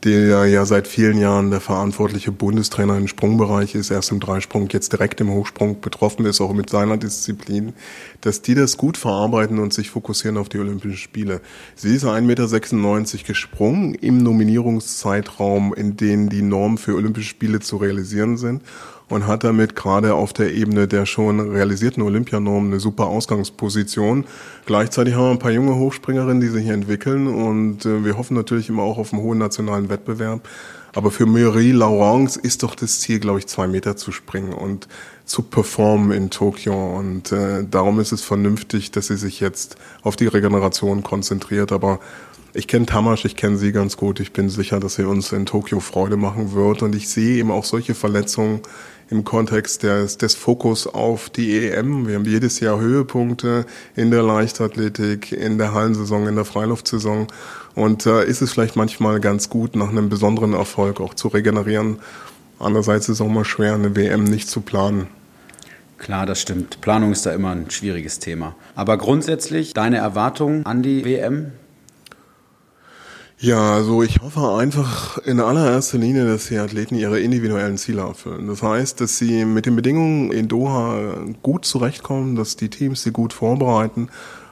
der 0.05 0.45
ja 0.45 0.67
seit 0.67 0.87
vielen 0.87 1.17
Jahren 1.17 1.51
der 1.51 1.63
verantwortliche 1.63 2.31
Bundestrainer 2.31 2.99
im 2.99 3.09
Sprungbereich 3.09 3.75
ist, 3.75 3.91
erst 3.91 4.13
im 4.13 4.21
Dreisprung, 4.21 4.69
jetzt 4.71 4.93
direkt 4.93 5.23
im 5.23 5.31
Hochsprung 5.31 5.81
betroffen 5.81 6.27
ist, 6.27 6.43
auch 6.43 6.53
mit 6.53 6.69
seiner 6.69 6.99
Disziplin, 6.99 7.73
dass 8.21 8.43
die 8.43 8.55
das 8.55 8.77
gut 8.77 8.99
verarbeiten 8.99 9.59
und 9.59 9.73
sich 9.73 9.89
fokussieren 9.89 10.37
auf 10.37 10.51
die 10.51 10.59
Olympischen 10.59 10.99
Spiele. 10.99 11.41
Sie 11.75 11.95
ist 11.95 12.05
1,96 12.05 12.21
Meter 12.27 13.25
gesprungen 13.27 13.95
im 13.95 14.19
Nominierungszeitraum, 14.19 15.73
in 15.73 15.97
dem 15.97 16.29
die 16.29 16.43
Normen 16.43 16.77
für 16.77 16.95
Olympische 16.95 17.31
Spiele 17.31 17.61
zu 17.61 17.79
realisieren 17.79 18.37
sind 18.37 18.61
und 19.09 19.27
hat 19.27 19.45
damit 19.45 19.77
gerade 19.77 20.15
auf 20.15 20.33
der 20.33 20.55
Ebene 20.55 20.89
der 20.89 21.07
schon 21.07 21.41
realisierten 21.41 22.03
Olympianormen 22.03 22.73
eine 22.73 22.81
super 22.81 23.07
Ausgangsposition. 23.07 24.25
Gleichzeitig 24.67 25.15
haben 25.15 25.25
wir 25.25 25.31
ein 25.31 25.39
paar 25.39 25.51
junge 25.51 25.75
Hochspringerinnen, 25.75 26.41
die 26.41 26.49
sich 26.49 26.65
hier 26.65 26.75
entwickeln 26.75 27.27
und 27.27 27.85
äh, 27.85 28.05
wir 28.05 28.17
hoffen 28.17 28.35
natürlich 28.35 28.69
immer 28.69 28.83
auch 28.83 28.99
auf 28.99 29.13
einen 29.13 29.23
hohen 29.23 29.39
nationalen 29.39 29.89
Wettbewerb. 29.89 30.49
Aber 30.95 31.11
für 31.11 31.27
Marie 31.27 31.73
Laurence 31.73 32.37
ist 32.37 32.63
doch 32.63 32.77
das 32.77 33.01
Ziel, 33.01 33.19
glaube 33.19 33.41
ich, 33.41 33.47
zwei 33.47 33.67
Meter 33.67 33.97
zu 33.97 34.13
springen 34.13 34.53
und 34.53 34.87
zu 35.25 35.43
performen 35.43 36.13
in 36.13 36.31
Tokio. 36.31 36.97
Und 36.97 37.33
äh, 37.33 37.65
darum 37.69 37.99
ist 37.99 38.13
es 38.13 38.23
vernünftig, 38.23 38.93
dass 38.93 39.09
sie 39.09 39.17
sich 39.17 39.41
jetzt 39.41 39.77
auf 40.03 40.15
die 40.15 40.29
Regeneration 40.29 41.03
konzentriert. 41.03 41.73
Aber 41.73 41.99
ich 42.53 42.69
kenne 42.69 42.87
Tamasch, 42.87 43.25
ich 43.25 43.35
kenne 43.35 43.57
sie 43.57 43.73
ganz 43.73 43.97
gut. 43.97 44.21
Ich 44.21 44.33
bin 44.33 44.49
sicher, 44.49 44.79
dass 44.79 44.95
sie 44.95 45.05
uns 45.05 45.33
in 45.33 45.47
Tokio 45.47 45.81
Freude 45.81 46.17
machen 46.17 46.53
wird. 46.55 46.83
Und 46.83 46.95
ich 46.95 47.09
sehe 47.09 47.39
eben 47.39 47.51
auch 47.51 47.65
solche 47.65 47.97
Verletzungen 47.97 48.61
im 49.11 49.25
Kontext 49.25 49.83
des, 49.83 50.19
des 50.19 50.35
Fokus 50.35 50.87
auf 50.87 51.31
die 51.31 51.69
EM. 51.69 52.07
Wir 52.09 52.17
haben 52.17 52.25
jedes 52.25 52.61
Jahr 52.61 52.81
Höhepunkte 52.81 53.67
in 53.97 54.11
der 54.11 54.23
Leichtathletik, 54.23 55.33
in 55.33 55.59
der 55.59 55.73
Hallensaison, 55.73 56.27
in 56.27 56.37
der 56.37 56.45
Freiluftsaison. 56.45 57.27
Und 57.75 58.07
äh, 58.07 58.25
ist 58.25 58.43
es 58.43 58.53
vielleicht 58.53 58.77
manchmal 58.77 59.21
ganz 59.21 59.51
gut, 59.51 59.77
nach 59.77 59.89
einem 59.89 60.09
besonderen 60.09 60.55
Erfolg 60.55 61.01
auch 61.01 61.15
zu 61.15 61.29
regenerieren. 61.29 61.99
Andererseits 62.59 63.09
ist 63.09 63.17
es 63.17 63.21
auch 63.21 63.29
mal 63.29 63.45
schwer, 63.45 63.75
eine 63.75 63.97
WM 63.97 64.25
nicht 64.25 64.49
zu 64.49 64.61
planen. 64.61 65.09
Klar, 65.99 66.27
das 66.27 66.41
stimmt. 66.41 66.81
Planung 66.81 67.13
ist 67.13 67.25
da 67.25 67.33
immer 67.33 67.51
ein 67.51 67.71
schwieriges 67.71 68.19
Thema. 68.19 68.55
Aber 68.75 68.99
grundsätzlich 68.99 69.73
deine 69.73 69.97
Erwartungen 69.97 70.67
an 70.67 70.83
die 70.83 71.05
WM? 71.05 71.53
Ja, 73.45 73.75
also 73.75 74.03
ich 74.03 74.21
hoffe 74.23 74.55
einfach 74.57 75.19
in 75.19 75.39
allererster 75.39 75.99
Linie, 75.99 76.25
dass 76.25 76.47
die 76.47 76.57
Athleten 76.57 76.95
ihre 76.95 77.21
individuellen 77.21 77.77
Ziele 77.77 78.01
erfüllen. 78.01 78.47
Das 78.47 78.63
heißt, 78.63 79.03
dass 79.03 79.19
sie 79.19 79.45
mit 79.45 79.67
den 79.67 79.77
Bedingungen 79.77 80.33
in 80.33 80.49
Doha 80.49 81.27
gut 81.43 81.67
zurechtkommen, 81.67 82.37
dass 82.37 82.57
die 82.57 82.71
Teams 82.71 83.03
sie 83.03 83.11
gut 83.11 83.35
vorbereiten 83.35 84.09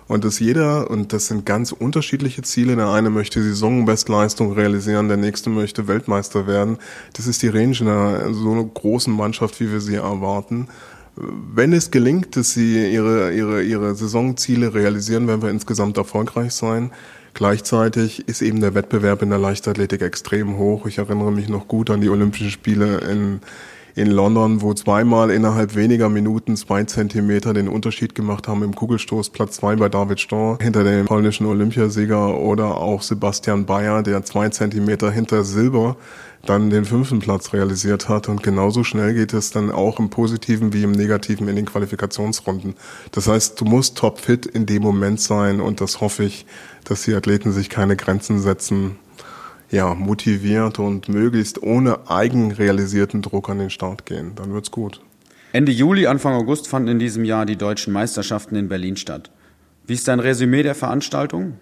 und 0.08 0.26
dass 0.26 0.40
jeder, 0.40 0.90
und 0.90 1.14
das 1.14 1.28
sind 1.28 1.46
ganz 1.46 1.72
unterschiedliche 1.72 2.42
Ziele, 2.42 2.76
der 2.76 2.90
eine 2.90 3.08
möchte 3.08 3.42
Saisonbestleistung 3.42 4.52
realisieren, 4.52 5.08
der 5.08 5.16
nächste 5.16 5.48
möchte 5.48 5.88
Weltmeister 5.88 6.46
werden. 6.46 6.76
Das 7.14 7.26
ist 7.26 7.40
die 7.40 7.48
Range 7.48 7.78
einer 7.80 8.34
so 8.34 8.52
einer 8.52 8.64
großen 8.64 9.16
Mannschaft, 9.16 9.58
wie 9.60 9.72
wir 9.72 9.80
sie 9.80 9.94
erwarten. 9.94 10.68
Wenn 11.16 11.72
es 11.72 11.90
gelingt, 11.90 12.36
dass 12.36 12.52
sie 12.52 12.92
ihre, 12.92 13.32
ihre, 13.32 13.62
ihre 13.62 13.94
Saisonziele 13.94 14.74
realisieren, 14.74 15.28
werden 15.28 15.40
wir 15.40 15.48
insgesamt 15.48 15.96
erfolgreich 15.96 16.52
sein. 16.52 16.90
Gleichzeitig 17.34 18.28
ist 18.28 18.42
eben 18.42 18.60
der 18.60 18.74
Wettbewerb 18.74 19.22
in 19.22 19.30
der 19.30 19.38
Leichtathletik 19.38 20.02
extrem 20.02 20.58
hoch. 20.58 20.86
Ich 20.86 20.98
erinnere 20.98 21.32
mich 21.32 21.48
noch 21.48 21.66
gut 21.66 21.90
an 21.90 22.00
die 22.00 22.10
Olympischen 22.10 22.50
Spiele 22.50 22.98
in, 22.98 23.40
in 23.94 24.10
London, 24.10 24.60
wo 24.60 24.74
zweimal 24.74 25.30
innerhalb 25.30 25.74
weniger 25.74 26.10
Minuten 26.10 26.56
zwei 26.56 26.84
Zentimeter 26.84 27.54
den 27.54 27.68
Unterschied 27.68 28.14
gemacht 28.14 28.48
haben 28.48 28.62
im 28.62 28.74
Kugelstoß. 28.74 29.30
Platz 29.30 29.56
zwei 29.56 29.76
bei 29.76 29.88
David 29.88 30.20
Storr 30.20 30.58
hinter 30.60 30.84
dem 30.84 31.06
polnischen 31.06 31.46
Olympiasieger 31.46 32.38
oder 32.38 32.76
auch 32.76 33.00
Sebastian 33.00 33.64
Bayer, 33.64 34.02
der 34.02 34.24
zwei 34.24 34.50
Zentimeter 34.50 35.10
hinter 35.10 35.42
Silber 35.42 35.96
dann 36.44 36.70
den 36.70 36.84
fünften 36.84 37.20
Platz 37.20 37.52
realisiert 37.52 38.08
hat. 38.08 38.28
Und 38.28 38.42
genauso 38.42 38.84
schnell 38.84 39.14
geht 39.14 39.32
es 39.32 39.52
dann 39.52 39.70
auch 39.70 39.98
im 39.98 40.10
Positiven 40.10 40.72
wie 40.72 40.82
im 40.82 40.92
Negativen 40.92 41.48
in 41.48 41.56
den 41.56 41.66
Qualifikationsrunden. 41.66 42.74
Das 43.12 43.28
heißt, 43.28 43.60
du 43.60 43.64
musst 43.64 43.96
topfit 43.96 44.46
in 44.46 44.66
dem 44.66 44.82
Moment 44.82 45.20
sein 45.20 45.60
und 45.60 45.80
das 45.80 46.00
hoffe 46.00 46.24
ich, 46.24 46.46
dass 46.84 47.02
die 47.02 47.14
Athleten 47.14 47.52
sich 47.52 47.68
keine 47.68 47.96
Grenzen 47.96 48.40
setzen, 48.40 48.96
ja, 49.70 49.94
motiviert 49.94 50.78
und 50.78 51.08
möglichst 51.08 51.62
ohne 51.62 52.10
eigenrealisierten 52.10 53.22
Druck 53.22 53.48
an 53.48 53.58
den 53.58 53.70
Start 53.70 54.04
gehen. 54.04 54.32
Dann 54.36 54.52
wird's 54.52 54.70
gut. 54.70 55.00
Ende 55.52 55.72
Juli, 55.72 56.06
Anfang 56.06 56.34
August 56.34 56.68
fanden 56.68 56.88
in 56.88 56.98
diesem 56.98 57.24
Jahr 57.24 57.46
die 57.46 57.56
deutschen 57.56 57.92
Meisterschaften 57.92 58.56
in 58.56 58.68
Berlin 58.68 58.96
statt. 58.96 59.30
Wie 59.86 59.94
ist 59.94 60.08
dein 60.08 60.20
Resümee 60.20 60.62
der 60.62 60.74
Veranstaltung? 60.74 61.54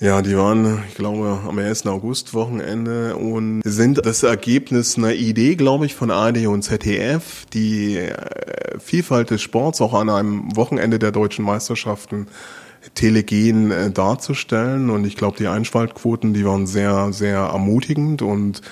Ja, 0.00 0.22
die 0.22 0.36
waren, 0.36 0.82
ich 0.88 0.96
glaube, 0.96 1.40
am 1.48 1.58
1. 1.58 1.86
August 1.86 2.34
Wochenende 2.34 3.16
und 3.16 3.62
sind 3.64 4.04
das 4.04 4.24
Ergebnis 4.24 4.98
einer 4.98 5.14
Idee, 5.14 5.54
glaube 5.54 5.86
ich, 5.86 5.94
von 5.94 6.10
ARD 6.10 6.46
und 6.46 6.62
ZDF, 6.62 7.46
die 7.52 7.98
äh, 7.98 8.12
Vielfalt 8.78 9.30
des 9.30 9.40
Sports 9.40 9.80
auch 9.80 9.94
an 9.94 10.10
einem 10.10 10.56
Wochenende 10.56 10.98
der 10.98 11.12
deutschen 11.12 11.44
Meisterschaften 11.44 12.26
telegen 12.94 13.70
äh, 13.70 13.90
darzustellen. 13.90 14.90
Und 14.90 15.06
ich 15.06 15.16
glaube, 15.16 15.38
die 15.38 15.48
Einschaltquoten, 15.48 16.34
die 16.34 16.44
waren 16.44 16.66
sehr, 16.66 17.12
sehr 17.12 17.38
ermutigend 17.38 18.22
und 18.22 18.62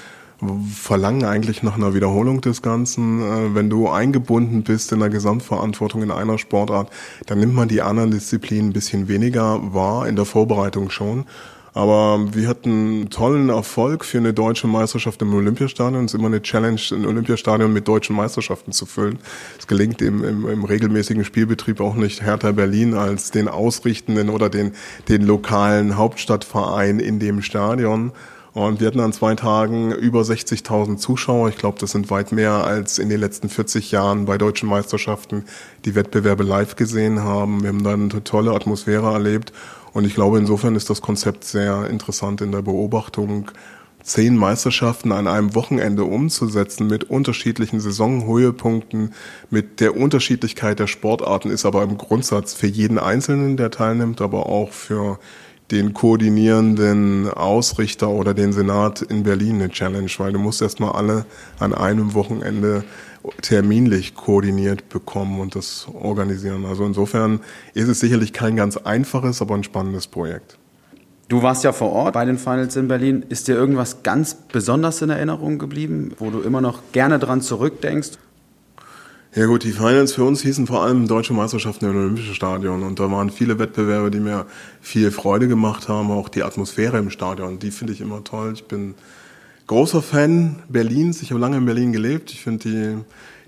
verlangen 0.75 1.25
eigentlich 1.25 1.63
nach 1.63 1.77
einer 1.77 1.95
Wiederholung 1.95 2.41
des 2.41 2.63
Ganzen. 2.63 3.21
Äh, 3.21 3.55
wenn 3.55 3.71
du 3.71 3.89
eingebunden 3.89 4.63
bist 4.63 4.93
in 4.93 5.01
der 5.01 5.09
Gesamtverantwortung 5.09 6.03
in 6.03 6.11
einer 6.11 6.39
Sportart, 6.39 6.91
dann 7.27 7.39
nimmt 7.39 7.55
man 7.55 7.69
die 7.69 7.83
anderen 7.83 8.11
Disziplinen 8.11 8.71
ein 8.71 8.73
bisschen 8.73 9.09
weniger 9.09 9.73
wahr, 9.73 10.09
in 10.09 10.17
der 10.17 10.25
Vorbereitung 10.25 10.91
schon. 10.91 11.25
Aber 11.75 12.35
wir 12.35 12.49
hatten 12.49 13.09
tollen 13.09 13.49
Erfolg 13.49 14.05
für 14.05 14.19
eine 14.19 14.35
deutsche 14.35 14.67
Meisterschaft 14.67 15.23
im 15.23 15.33
Olympiastadion. 15.33 16.05
Es 16.05 16.13
ist 16.13 16.19
immer 16.19 16.29
eine 16.29 16.43
Challenge, 16.43 16.81
ein 16.91 17.07
Olympiastadion 17.07 17.73
mit 17.73 17.89
deutschen 17.89 18.15
Meisterschaften 18.15 18.73
zu 18.73 18.85
füllen. 18.85 19.19
Es 19.59 19.67
gelingt 19.67 20.03
im, 20.03 20.23
im, 20.23 20.49
im 20.49 20.65
regelmäßigen 20.65 21.25
Spielbetrieb 21.25 21.81
auch 21.81 21.95
nicht 21.95 22.23
Hertha 22.23 22.53
Berlin 22.53 22.93
als 22.93 23.31
den 23.31 23.49
ausrichtenden 23.49 24.29
oder 24.29 24.51
den, 24.51 24.73
den 25.09 25.23
lokalen 25.23 25.97
Hauptstadtverein 25.97 27.01
in 27.01 27.19
dem 27.19 27.41
Stadion. 27.41 28.13
Und 28.53 28.81
wir 28.81 28.89
hatten 28.89 29.01
an 29.01 29.15
zwei 29.15 29.35
Tagen 29.35 29.93
über 29.93 30.21
60.000 30.21 30.99
Zuschauer. 30.99 31.49
Ich 31.49 31.57
glaube, 31.57 31.79
das 31.79 31.93
sind 31.93 32.11
weit 32.11 32.33
mehr 32.33 32.53
als 32.53 32.99
in 32.99 33.09
den 33.09 33.19
letzten 33.19 33.49
40 33.49 33.93
Jahren 33.93 34.27
bei 34.27 34.37
deutschen 34.37 34.69
Meisterschaften 34.69 35.45
die 35.87 35.95
Wettbewerbe 35.95 36.43
live 36.43 36.77
gesehen 36.77 37.21
haben. 37.21 37.63
Wir 37.63 37.71
haben 37.71 37.83
dann 37.83 38.11
eine 38.11 38.25
tolle 38.25 38.53
Atmosphäre 38.53 39.11
erlebt. 39.11 39.55
Und 39.93 40.07
ich 40.07 40.15
glaube, 40.15 40.39
insofern 40.39 40.75
ist 40.75 40.91
das 40.91 41.03
Konzept 41.03 41.45
sehr 41.45 41.89
interessant 41.89 42.41
in 42.41 42.53
der 42.53 42.63
Beobachtung, 42.63 43.51
zehn 44.03 44.37
Meisterschaften 44.37 45.13
an 45.13 45.29
einem 45.29 45.55
Wochenende 45.55 46.05
umzusetzen 46.05 46.87
mit 46.89 47.05
unterschiedlichen 47.05 47.81
Saisonhöhepunkten, 47.81 49.15
mit 49.51 49.81
der 49.81 49.97
Unterschiedlichkeit 49.97 50.79
der 50.79 50.87
Sportarten 50.87 51.51
ist 51.51 51.65
aber 51.65 51.83
im 51.83 51.99
Grundsatz 51.99 52.55
für 52.55 52.67
jeden 52.67 52.99
Einzelnen, 52.99 53.57
der 53.57 53.71
teilnimmt, 53.71 54.21
aber 54.21 54.47
auch 54.47 54.73
für 54.73 55.19
den 55.73 55.95
koordinierenden 55.95 57.29
Ausrichter 57.29 58.11
oder 58.11 58.35
den 58.35 58.53
Senat 58.53 59.03
in 59.03 59.23
Berlin 59.23 59.57
eine 59.57 59.71
Challenge, 59.71 60.11
weil 60.19 60.33
du 60.33 60.39
musst 60.39 60.61
erstmal 60.63 60.93
alle 60.93 61.25
an 61.59 61.75
einem 61.75 62.15
Wochenende 62.15 62.85
terminlich 63.41 64.15
koordiniert 64.15 64.89
bekommen 64.89 65.41
und 65.41 65.55
das 65.55 65.87
organisieren. 65.93 66.67
Also 66.67 66.85
insofern 66.85 67.41
ist 67.75 67.89
es 67.89 68.01
sicherlich 68.01 68.33
kein 68.33 68.57
ganz 68.57 68.77
einfaches, 68.77 69.41
aber 69.41 69.55
ein 69.55 69.65
spannendes 69.65 70.07
Projekt. 70.07 70.59
Du 71.29 71.43
warst 71.43 71.65
ja 71.65 71.73
vor 71.73 71.93
Ort 71.93 72.13
bei 72.13 72.27
den 72.27 72.37
Finals 72.37 72.77
in 72.77 72.89
Berlin. 72.89 73.25
Ist 73.29 73.49
dir 73.49 73.55
irgendwas 73.55 74.03
ganz 74.03 74.35
besonders 74.35 75.01
in 75.01 75.09
Erinnerung 75.09 75.59
geblieben, 75.59 76.13
wo 76.19 76.31
du 76.31 76.41
immer 76.43 76.61
noch 76.61 76.81
gerne 76.93 77.19
dran 77.19 77.41
zurückdenkst? 77.41 78.19
Ja 79.35 79.47
gut, 79.47 79.65
die 79.65 79.73
Finals 79.73 80.13
für 80.13 80.25
uns 80.25 80.43
hießen 80.43 80.67
vor 80.67 80.83
allem 80.83 81.09
Deutsche 81.09 81.33
Meisterschaften 81.33 81.87
im 81.87 81.97
Olympischen 81.97 82.35
Stadion 82.35 82.83
und 82.83 83.01
da 83.01 83.11
waren 83.11 83.31
viele 83.31 83.59
Wettbewerbe, 83.59 84.11
die 84.11 84.21
mir 84.21 84.45
viel 84.83 85.11
Freude 85.11 85.49
gemacht 85.49 85.89
haben, 85.89 86.11
auch 86.11 86.29
die 86.29 86.43
Atmosphäre 86.43 86.99
im 86.99 87.09
Stadion, 87.09 87.59
die 87.59 87.71
finde 87.71 87.95
ich 87.95 88.03
immer 88.03 88.23
toll. 88.25 88.53
Ich 88.53 88.65
bin 88.65 88.95
großer 89.67 90.03
Fan 90.03 90.57
Berlins. 90.69 91.23
Ich 91.23 91.31
habe 91.31 91.41
lange 91.41 91.57
in 91.57 91.65
Berlin 91.65 91.93
gelebt. 91.93 92.31
Ich 92.31 92.43
finde 92.43 92.69
die, 92.69 93.05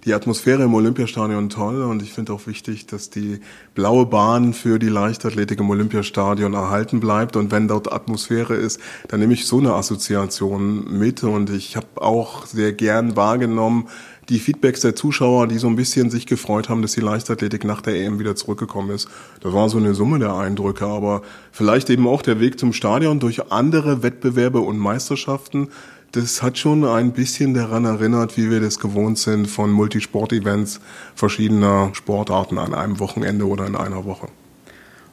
die 0.06 0.14
Atmosphäre 0.14 0.62
im 0.62 0.72
Olympiastadion 0.72 1.50
toll 1.50 1.82
und 1.82 2.02
ich 2.02 2.14
finde 2.14 2.32
auch 2.32 2.46
wichtig, 2.46 2.86
dass 2.86 3.10
die 3.10 3.40
blaue 3.74 4.06
Bahn 4.06 4.54
für 4.54 4.78
die 4.78 4.88
Leichtathletik 4.88 5.60
im 5.60 5.68
Olympiastadion 5.68 6.54
erhalten 6.54 7.00
bleibt. 7.00 7.36
Und 7.36 7.50
wenn 7.50 7.68
dort 7.68 7.92
Atmosphäre 7.92 8.54
ist, 8.54 8.80
dann 9.08 9.20
nehme 9.20 9.34
ich 9.34 9.46
so 9.46 9.58
eine 9.58 9.74
Assoziation 9.74 10.98
mit 10.98 11.22
und 11.24 11.50
ich 11.50 11.76
habe 11.76 11.88
auch 11.96 12.46
sehr 12.46 12.72
gern 12.72 13.16
wahrgenommen, 13.16 13.88
die 14.28 14.38
Feedbacks 14.38 14.80
der 14.80 14.96
Zuschauer, 14.96 15.48
die 15.48 15.58
so 15.58 15.66
ein 15.68 15.76
bisschen 15.76 16.10
sich 16.10 16.26
gefreut 16.26 16.68
haben, 16.68 16.82
dass 16.82 16.92
die 16.92 17.00
Leichtathletik 17.00 17.64
nach 17.64 17.80
der 17.80 17.96
EM 17.96 18.18
wieder 18.18 18.36
zurückgekommen 18.36 18.90
ist. 18.90 19.08
Das 19.40 19.52
war 19.52 19.68
so 19.68 19.78
eine 19.78 19.94
Summe 19.94 20.18
der 20.18 20.34
Eindrücke, 20.34 20.86
aber 20.86 21.22
vielleicht 21.52 21.90
eben 21.90 22.06
auch 22.06 22.22
der 22.22 22.40
Weg 22.40 22.58
zum 22.58 22.72
Stadion 22.72 23.20
durch 23.20 23.52
andere 23.52 24.02
Wettbewerbe 24.02 24.60
und 24.60 24.78
Meisterschaften 24.78 25.68
das 26.14 26.42
hat 26.42 26.58
schon 26.58 26.84
ein 26.84 27.12
bisschen 27.12 27.54
daran 27.54 27.84
erinnert, 27.84 28.36
wie 28.36 28.48
wir 28.48 28.60
das 28.60 28.78
gewohnt 28.78 29.18
sind 29.18 29.48
von 29.48 29.72
Multisport-Events 29.72 30.80
verschiedener 31.16 31.90
Sportarten 31.92 32.58
an 32.58 32.72
einem 32.72 33.00
Wochenende 33.00 33.46
oder 33.48 33.66
in 33.66 33.74
einer 33.74 34.04
Woche. 34.04 34.28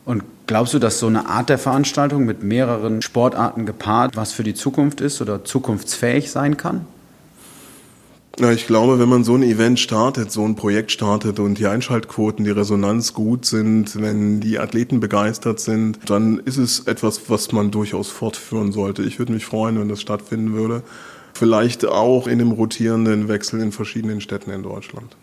Und 0.05 0.23
glaubst 0.45 0.73
du, 0.73 0.79
dass 0.79 0.99
so 0.99 1.07
eine 1.07 1.27
Art 1.27 1.49
der 1.49 1.57
Veranstaltung 1.57 2.25
mit 2.25 2.43
mehreren 2.43 3.01
Sportarten 3.01 3.65
gepaart 3.65 4.15
was 4.15 4.31
für 4.31 4.43
die 4.43 4.53
Zukunft 4.53 5.01
ist 5.01 5.21
oder 5.21 5.43
zukunftsfähig 5.43 6.29
sein 6.29 6.57
kann? 6.57 6.85
Ja, 8.39 8.51
ich 8.51 8.65
glaube, 8.65 8.97
wenn 8.97 9.09
man 9.09 9.23
so 9.23 9.35
ein 9.35 9.43
Event 9.43 9.79
startet, 9.79 10.31
so 10.31 10.43
ein 10.45 10.55
Projekt 10.55 10.91
startet 10.91 11.39
und 11.39 11.59
die 11.59 11.67
Einschaltquoten, 11.67 12.45
die 12.45 12.51
Resonanz 12.51 13.13
gut 13.13 13.45
sind, 13.45 14.01
wenn 14.01 14.39
die 14.39 14.57
Athleten 14.57 14.99
begeistert 14.99 15.59
sind, 15.59 15.99
dann 16.09 16.39
ist 16.39 16.57
es 16.57 16.79
etwas, 16.87 17.29
was 17.29 17.51
man 17.51 17.71
durchaus 17.71 18.09
fortführen 18.09 18.71
sollte. 18.71 19.03
Ich 19.03 19.19
würde 19.19 19.33
mich 19.33 19.45
freuen, 19.45 19.79
wenn 19.79 19.89
das 19.89 20.01
stattfinden 20.01 20.53
würde. 20.53 20.83
vielleicht 21.33 21.85
auch 21.85 22.27
in 22.27 22.39
dem 22.39 22.51
rotierenden 22.51 23.27
Wechsel 23.27 23.61
in 23.61 23.71
verschiedenen 23.71 24.21
Städten 24.21 24.51
in 24.51 24.63
Deutschland. 24.63 25.15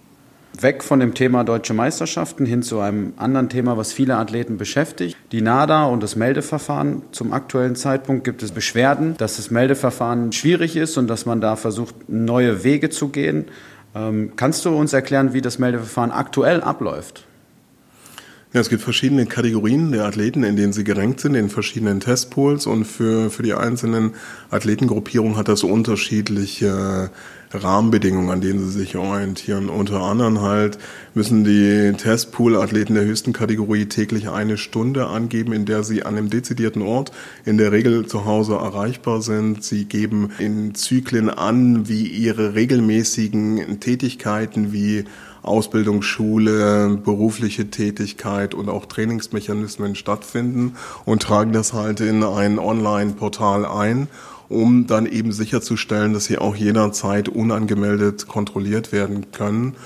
Weg 0.61 0.83
von 0.83 1.01
dem 1.01 1.15
Thema 1.15 1.45
deutsche 1.45 1.75
Meisterschaften 1.75 2.45
hin 2.45 2.63
zu 2.63 2.81
einem 2.81 3.13
anderen 3.17 3.49
Thema, 3.49 3.77
was 3.77 3.93
viele 3.93 4.17
Athleten 4.17 4.57
beschäftigt. 4.57 5.17
Die 5.31 5.41
NADA 5.41 5.85
und 5.85 6.03
das 6.03 6.17
Meldeverfahren. 6.17 7.03
Zum 7.13 7.33
aktuellen 7.33 7.77
Zeitpunkt 7.77 8.25
gibt 8.25 8.43
es 8.43 8.51
Beschwerden, 8.51 9.17
dass 9.19 9.37
das 9.37 9.51
Meldeverfahren 9.51 10.33
schwierig 10.33 10.77
ist 10.77 10.97
und 10.97 11.07
dass 11.07 11.27
man 11.27 11.41
da 11.41 11.57
versucht, 11.57 12.09
neue 12.09 12.65
Wege 12.65 12.91
zu 12.91 13.09
gehen. 13.09 13.47
Ähm, 13.95 14.33
kannst 14.37 14.65
du 14.65 14.71
uns 14.71 14.93
erklären, 14.93 15.33
wie 15.33 15.41
das 15.41 15.59
Meldeverfahren 15.59 16.11
aktuell 16.11 16.61
abläuft? 16.61 17.25
Ja, 18.55 18.63
es 18.63 18.71
gibt 18.71 18.81
verschiedene 18.81 19.27
Kategorien 19.27 19.93
der 19.93 20.07
Athleten, 20.07 20.43
in 20.43 20.57
denen 20.57 20.73
sie 20.73 20.83
gerankt 20.83 21.21
sind, 21.21 21.35
in 21.35 21.51
verschiedenen 21.51 22.01
Testpools 22.01 22.67
und 22.67 22.87
für, 22.87 23.29
für 23.29 23.43
die 23.43 23.53
einzelnen 23.53 24.15
Athletengruppierungen 24.49 25.37
hat 25.37 25.49
das 25.49 25.65
unterschiedliche 25.65 27.11
Rahmenbedingungen, 27.53 28.31
an 28.31 28.41
denen 28.41 28.61
sie 28.61 28.79
sich 28.79 28.97
orientieren. 28.97 29.69
Unter 29.69 30.03
anderem 30.03 30.41
halt 30.43 30.79
müssen 31.15 31.45
die 31.45 31.93
Testpool-Athleten 31.97 32.95
der 32.95 33.05
höchsten 33.05 33.33
Kategorie 33.33 33.87
täglich 33.87 34.29
eine 34.29 34.59
Stunde 34.59 35.07
angeben, 35.07 35.53
in 35.53 35.65
der 35.65 35.83
sie 35.83 36.03
an 36.03 36.17
einem 36.17 36.31
dezidierten 36.31 36.83
Ort, 36.83 37.13
in 37.45 37.59
der 37.59 37.73
Regel 37.73 38.07
zu 38.07 38.25
Hause 38.25 38.55
erreichbar 38.55 39.23
sind. 39.23 39.65
Sie 39.65 39.87
geben 39.87 40.31
in 40.39 40.75
Zyklen 40.75 41.31
an, 41.31 41.89
wie 41.89 42.07
ihre 42.07 42.55
regelmäßigen 42.55 43.81
Tätigkeiten 43.81 44.73
wie 44.73 45.05
Ausbildung, 45.43 46.03
Schule, 46.03 46.99
berufliche 47.03 47.71
Tätigkeit 47.71 48.55
und 48.55 48.69
auch 48.69 48.87
Trainingsmechanismen 48.87 49.95
stattfinden 49.95 50.77
und 51.05 51.23
tragen 51.23 51.53
das 51.53 51.73
halt 51.73 52.01
in 52.01 52.23
ein 52.23 52.59
Online-Portal 52.59 53.65
ein, 53.65 54.09
um 54.49 54.87
dann 54.87 55.07
eben 55.07 55.33
sicherzustellen, 55.33 56.13
dass 56.13 56.25
sie 56.25 56.39
auch 56.39 56.57
jederzeit 56.57 57.29
unangemeldet 57.29 58.27
kontrolliert 58.29 58.93
werden 58.93 59.31
können. 59.31 59.77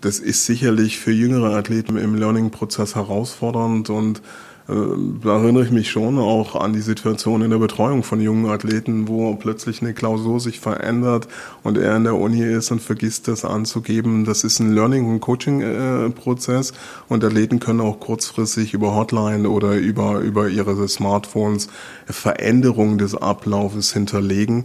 Das 0.00 0.18
ist 0.18 0.46
sicherlich 0.46 0.98
für 0.98 1.12
jüngere 1.12 1.56
Athleten 1.56 1.96
im 1.96 2.14
Learning-Prozess 2.14 2.94
herausfordernd 2.94 3.90
und 3.90 4.22
da 4.68 5.42
erinnere 5.42 5.62
ich 5.62 5.70
mich 5.70 5.90
schon 5.90 6.18
auch 6.18 6.56
an 6.56 6.72
die 6.72 6.80
Situation 6.80 7.42
in 7.42 7.50
der 7.50 7.58
Betreuung 7.58 8.02
von 8.02 8.20
jungen 8.20 8.46
Athleten, 8.46 9.06
wo 9.06 9.32
plötzlich 9.36 9.80
eine 9.80 9.94
Klausur 9.94 10.40
sich 10.40 10.58
verändert 10.58 11.28
und 11.62 11.78
er 11.78 11.96
in 11.96 12.02
der 12.02 12.16
Uni 12.16 12.42
ist 12.42 12.72
und 12.72 12.82
vergisst 12.82 13.28
das 13.28 13.44
anzugeben. 13.44 14.24
Das 14.24 14.42
ist 14.42 14.58
ein 14.58 14.72
Learning- 14.72 15.08
und 15.08 15.20
Coaching-Prozess 15.20 16.72
und 17.08 17.22
Athleten 17.22 17.60
können 17.60 17.80
auch 17.80 18.00
kurzfristig 18.00 18.74
über 18.74 18.96
Hotline 18.96 19.48
oder 19.48 19.74
über, 19.74 20.18
über 20.18 20.48
ihre 20.48 20.88
Smartphones 20.88 21.68
Veränderungen 22.06 22.98
des 22.98 23.14
Ablaufes 23.14 23.92
hinterlegen. 23.92 24.64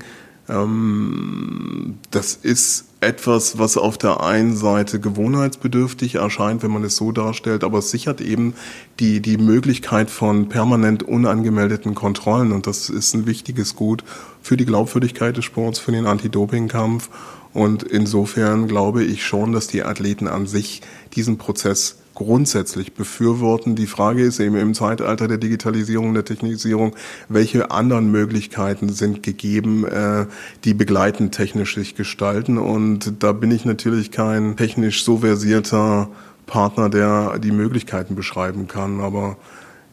Ähm, 0.50 2.00
das 2.10 2.34
ist 2.34 2.91
etwas, 3.02 3.58
was 3.58 3.78
auf 3.78 3.98
der 3.98 4.22
einen 4.22 4.56
Seite 4.56 5.00
gewohnheitsbedürftig 5.00 6.16
erscheint, 6.16 6.62
wenn 6.62 6.72
man 6.72 6.84
es 6.84 6.96
so 6.96 7.12
darstellt, 7.12 7.64
aber 7.64 7.80
es 7.80 7.90
sichert 7.90 8.22
eben 8.22 8.54
die, 9.00 9.22
die 9.22 9.38
Möglichkeit 9.38 10.12
von 10.12 10.50
permanent 10.50 11.02
unangemeldeten 11.02 11.96
Kontrollen. 11.96 12.52
Und 12.52 12.68
das 12.68 12.90
ist 12.90 13.16
ein 13.16 13.26
wichtiges 13.26 13.76
Gut 13.76 14.04
für 14.42 14.56
die 14.56 14.66
Glaubwürdigkeit 14.66 15.36
des 15.36 15.46
Sports, 15.46 15.80
für 15.80 15.92
den 15.92 16.06
Anti-Doping-Kampf. 16.06 17.10
Und 17.54 17.84
insofern 17.84 18.68
glaube 18.68 19.04
ich 19.04 19.26
schon, 19.26 19.52
dass 19.52 19.68
die 19.68 19.84
Athleten 19.84 20.28
an 20.28 20.46
sich 20.46 20.82
diesen 21.16 21.40
Prozess 21.40 21.98
grundsätzlich 22.14 22.94
befürworten. 22.94 23.76
Die 23.76 23.88
Frage 23.88 24.24
ist 24.24 24.40
eben 24.40 24.56
im 24.56 24.74
Zeitalter 24.74 25.28
der 25.28 25.38
Digitalisierung, 25.38 26.14
der 26.14 26.26
Technisierung, 26.26 26.96
welche 27.30 27.72
anderen 27.72 28.12
Möglichkeiten 28.12 28.90
sind 28.90 29.24
gegeben, 29.24 29.86
äh, 29.86 30.26
die 30.64 30.74
begleitend 30.74 31.34
technisch 31.34 31.76
sich 31.76 31.96
gestalten. 31.96 32.58
Und 32.58 33.24
da 33.24 33.32
bin 33.32 33.52
ich 33.52 33.66
natürlich 33.66 34.12
kein 34.12 34.58
technisch 34.58 35.04
so 35.04 35.20
versierter 35.20 36.10
Partner, 36.46 36.90
der 36.90 37.40
die 37.40 37.52
Möglichkeiten 37.52 38.16
beschreiben 38.16 38.68
kann. 38.68 39.00
Aber 39.00 39.38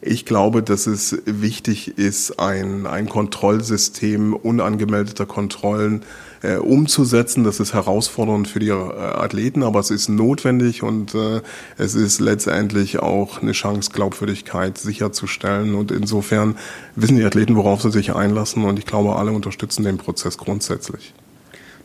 ich 0.01 0.25
glaube, 0.25 0.63
dass 0.63 0.87
es 0.87 1.21
wichtig 1.25 1.97
ist, 1.97 2.39
ein, 2.39 2.87
ein 2.87 3.09
Kontrollsystem 3.09 4.33
unangemeldeter 4.33 5.25
Kontrollen 5.25 6.03
äh, 6.41 6.55
umzusetzen. 6.55 7.43
Das 7.43 7.59
ist 7.59 7.73
herausfordernd 7.73 8.47
für 8.47 8.59
die 8.59 8.69
äh, 8.69 8.73
Athleten, 8.73 9.61
aber 9.61 9.79
es 9.79 9.91
ist 9.91 10.07
notwendig 10.07 10.83
und 10.83 11.15
äh, 11.15 11.41
es 11.77 11.95
ist 11.95 12.21
letztendlich 12.21 12.99
auch 12.99 13.41
eine 13.41 13.51
Chance, 13.51 13.91
Glaubwürdigkeit 13.91 14.77
sicherzustellen. 14.77 15.75
Und 15.75 15.91
insofern 15.91 16.55
wissen 16.95 17.17
die 17.17 17.25
Athleten, 17.25 17.55
worauf 17.55 17.81
sie 17.81 17.91
sich 17.91 18.15
einlassen 18.15 18.63
und 18.63 18.79
ich 18.79 18.85
glaube, 18.85 19.17
alle 19.17 19.31
unterstützen 19.31 19.83
den 19.83 19.97
Prozess 19.97 20.37
grundsätzlich. 20.37 21.13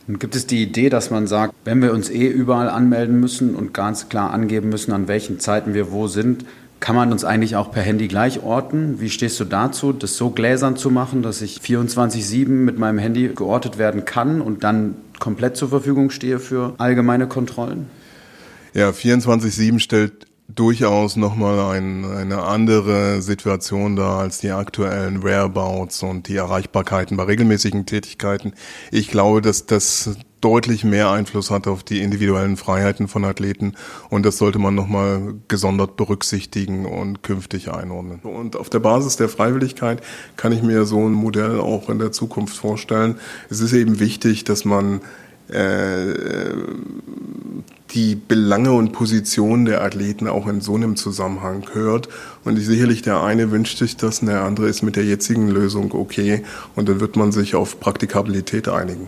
Nun 0.07 0.19
gibt 0.19 0.35
es 0.35 0.45
die 0.45 0.61
Idee, 0.61 0.89
dass 0.89 1.09
man 1.09 1.25
sagt, 1.25 1.55
wenn 1.65 1.81
wir 1.81 1.91
uns 1.91 2.11
eh 2.11 2.27
überall 2.27 2.69
anmelden 2.69 3.19
müssen 3.19 3.55
und 3.55 3.73
ganz 3.73 4.07
klar 4.07 4.31
angeben 4.31 4.69
müssen, 4.69 4.93
an 4.93 5.07
welchen 5.07 5.39
Zeiten 5.39 5.73
wir 5.73 5.91
wo 5.91 6.07
sind, 6.07 6.45
kann 6.79 6.95
man 6.95 7.11
uns 7.11 7.23
eigentlich 7.23 7.55
auch 7.55 7.71
per 7.71 7.81
Handy 7.81 8.07
gleich 8.07 8.43
orten? 8.43 8.99
Wie 8.99 9.09
stehst 9.09 9.39
du 9.39 9.45
dazu, 9.45 9.93
das 9.93 10.17
so 10.17 10.29
gläsern 10.29 10.77
zu 10.77 10.89
machen, 10.91 11.23
dass 11.23 11.41
ich 11.41 11.59
24-7 11.59 12.47
mit 12.47 12.77
meinem 12.77 12.99
Handy 12.99 13.29
geortet 13.29 13.77
werden 13.77 14.05
kann 14.05 14.41
und 14.41 14.63
dann 14.63 14.95
komplett 15.19 15.57
zur 15.57 15.69
Verfügung 15.69 16.09
stehe 16.09 16.39
für 16.39 16.75
allgemeine 16.77 17.27
Kontrollen? 17.27 17.87
Ja, 18.73 18.89
24-7 18.89 19.79
stellt 19.79 20.27
durchaus 20.47 21.15
nochmal 21.15 21.75
ein, 21.75 22.05
eine 22.05 22.43
andere 22.43 23.21
Situation 23.21 23.95
dar 23.95 24.19
als 24.19 24.39
die 24.39 24.51
aktuellen 24.51 25.23
Whereabouts 25.23 26.03
und 26.03 26.27
die 26.27 26.35
Erreichbarkeiten 26.35 27.17
bei 27.17 27.23
regelmäßigen 27.23 27.85
Tätigkeiten. 27.85 28.53
Ich 28.91 29.07
glaube, 29.07 29.41
dass 29.41 29.65
das 29.65 30.17
deutlich 30.45 30.83
mehr 30.83 31.09
Einfluss 31.09 31.49
hat 31.49 31.65
auf 31.65 31.81
die 31.81 32.01
individuellen 32.01 32.55
Freiheiten 32.55 33.07
von 33.07 33.25
Athleten 33.25 33.73
und 34.11 34.27
das 34.27 34.37
sollte 34.37 34.59
man 34.59 34.75
nochmal 34.75 35.33
gesondert 35.47 35.97
berücksichtigen 35.97 36.85
und 36.85 37.23
künftig 37.23 37.71
einordnen. 37.71 38.19
Und 38.19 38.55
auf 38.55 38.69
der 38.69 38.77
Basis 38.77 39.15
der 39.15 39.27
Freiwilligkeit 39.27 40.03
kann 40.35 40.51
ich 40.51 40.61
mir 40.61 40.85
so 40.85 40.99
ein 40.99 41.13
Modell 41.13 41.59
auch 41.59 41.89
in 41.89 41.97
der 41.97 42.11
Zukunft 42.11 42.55
vorstellen. 42.55 43.15
Es 43.49 43.59
ist 43.59 43.73
eben 43.73 43.99
wichtig, 43.99 44.43
dass 44.43 44.65
man 44.65 45.01
äh, 45.47 46.13
die 47.95 48.13
Belange 48.13 48.71
und 48.73 48.91
Positionen 48.91 49.65
der 49.65 49.81
Athleten 49.81 50.27
auch 50.27 50.45
in 50.45 50.61
so 50.61 50.75
einem 50.75 50.95
Zusammenhang 50.95 51.65
hört. 51.73 52.07
Und 52.43 52.57
sicherlich 52.57 53.01
der 53.01 53.23
eine 53.23 53.49
wünscht 53.49 53.79
sich 53.79 53.97
das, 53.97 54.19
der 54.19 54.43
andere 54.43 54.67
ist 54.67 54.83
mit 54.83 54.95
der 54.95 55.05
jetzigen 55.05 55.47
Lösung 55.47 55.91
okay. 55.93 56.43
Und 56.75 56.87
dann 56.87 56.99
wird 56.99 57.15
man 57.15 57.31
sich 57.31 57.55
auf 57.55 57.79
Praktikabilität 57.79 58.67
einigen. 58.67 59.07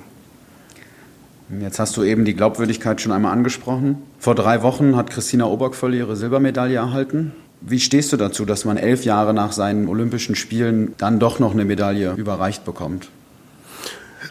Jetzt 1.61 1.79
hast 1.79 1.95
du 1.95 2.03
eben 2.03 2.25
die 2.25 2.33
Glaubwürdigkeit 2.33 2.99
schon 2.99 3.11
einmal 3.11 3.31
angesprochen. 3.31 3.97
Vor 4.19 4.35
drei 4.35 4.61
Wochen 4.63 4.95
hat 4.95 5.09
Christina 5.09 5.45
Obergvöll 5.45 5.93
ihre 5.93 6.15
Silbermedaille 6.15 6.75
erhalten. 6.75 7.31
Wie 7.61 7.79
stehst 7.79 8.11
du 8.11 8.17
dazu, 8.17 8.45
dass 8.45 8.65
man 8.65 8.77
elf 8.77 9.05
Jahre 9.05 9.33
nach 9.33 9.51
seinen 9.51 9.87
Olympischen 9.87 10.35
Spielen 10.35 10.93
dann 10.97 11.19
doch 11.19 11.39
noch 11.39 11.53
eine 11.53 11.65
Medaille 11.65 12.13
überreicht 12.15 12.65
bekommt? 12.65 13.09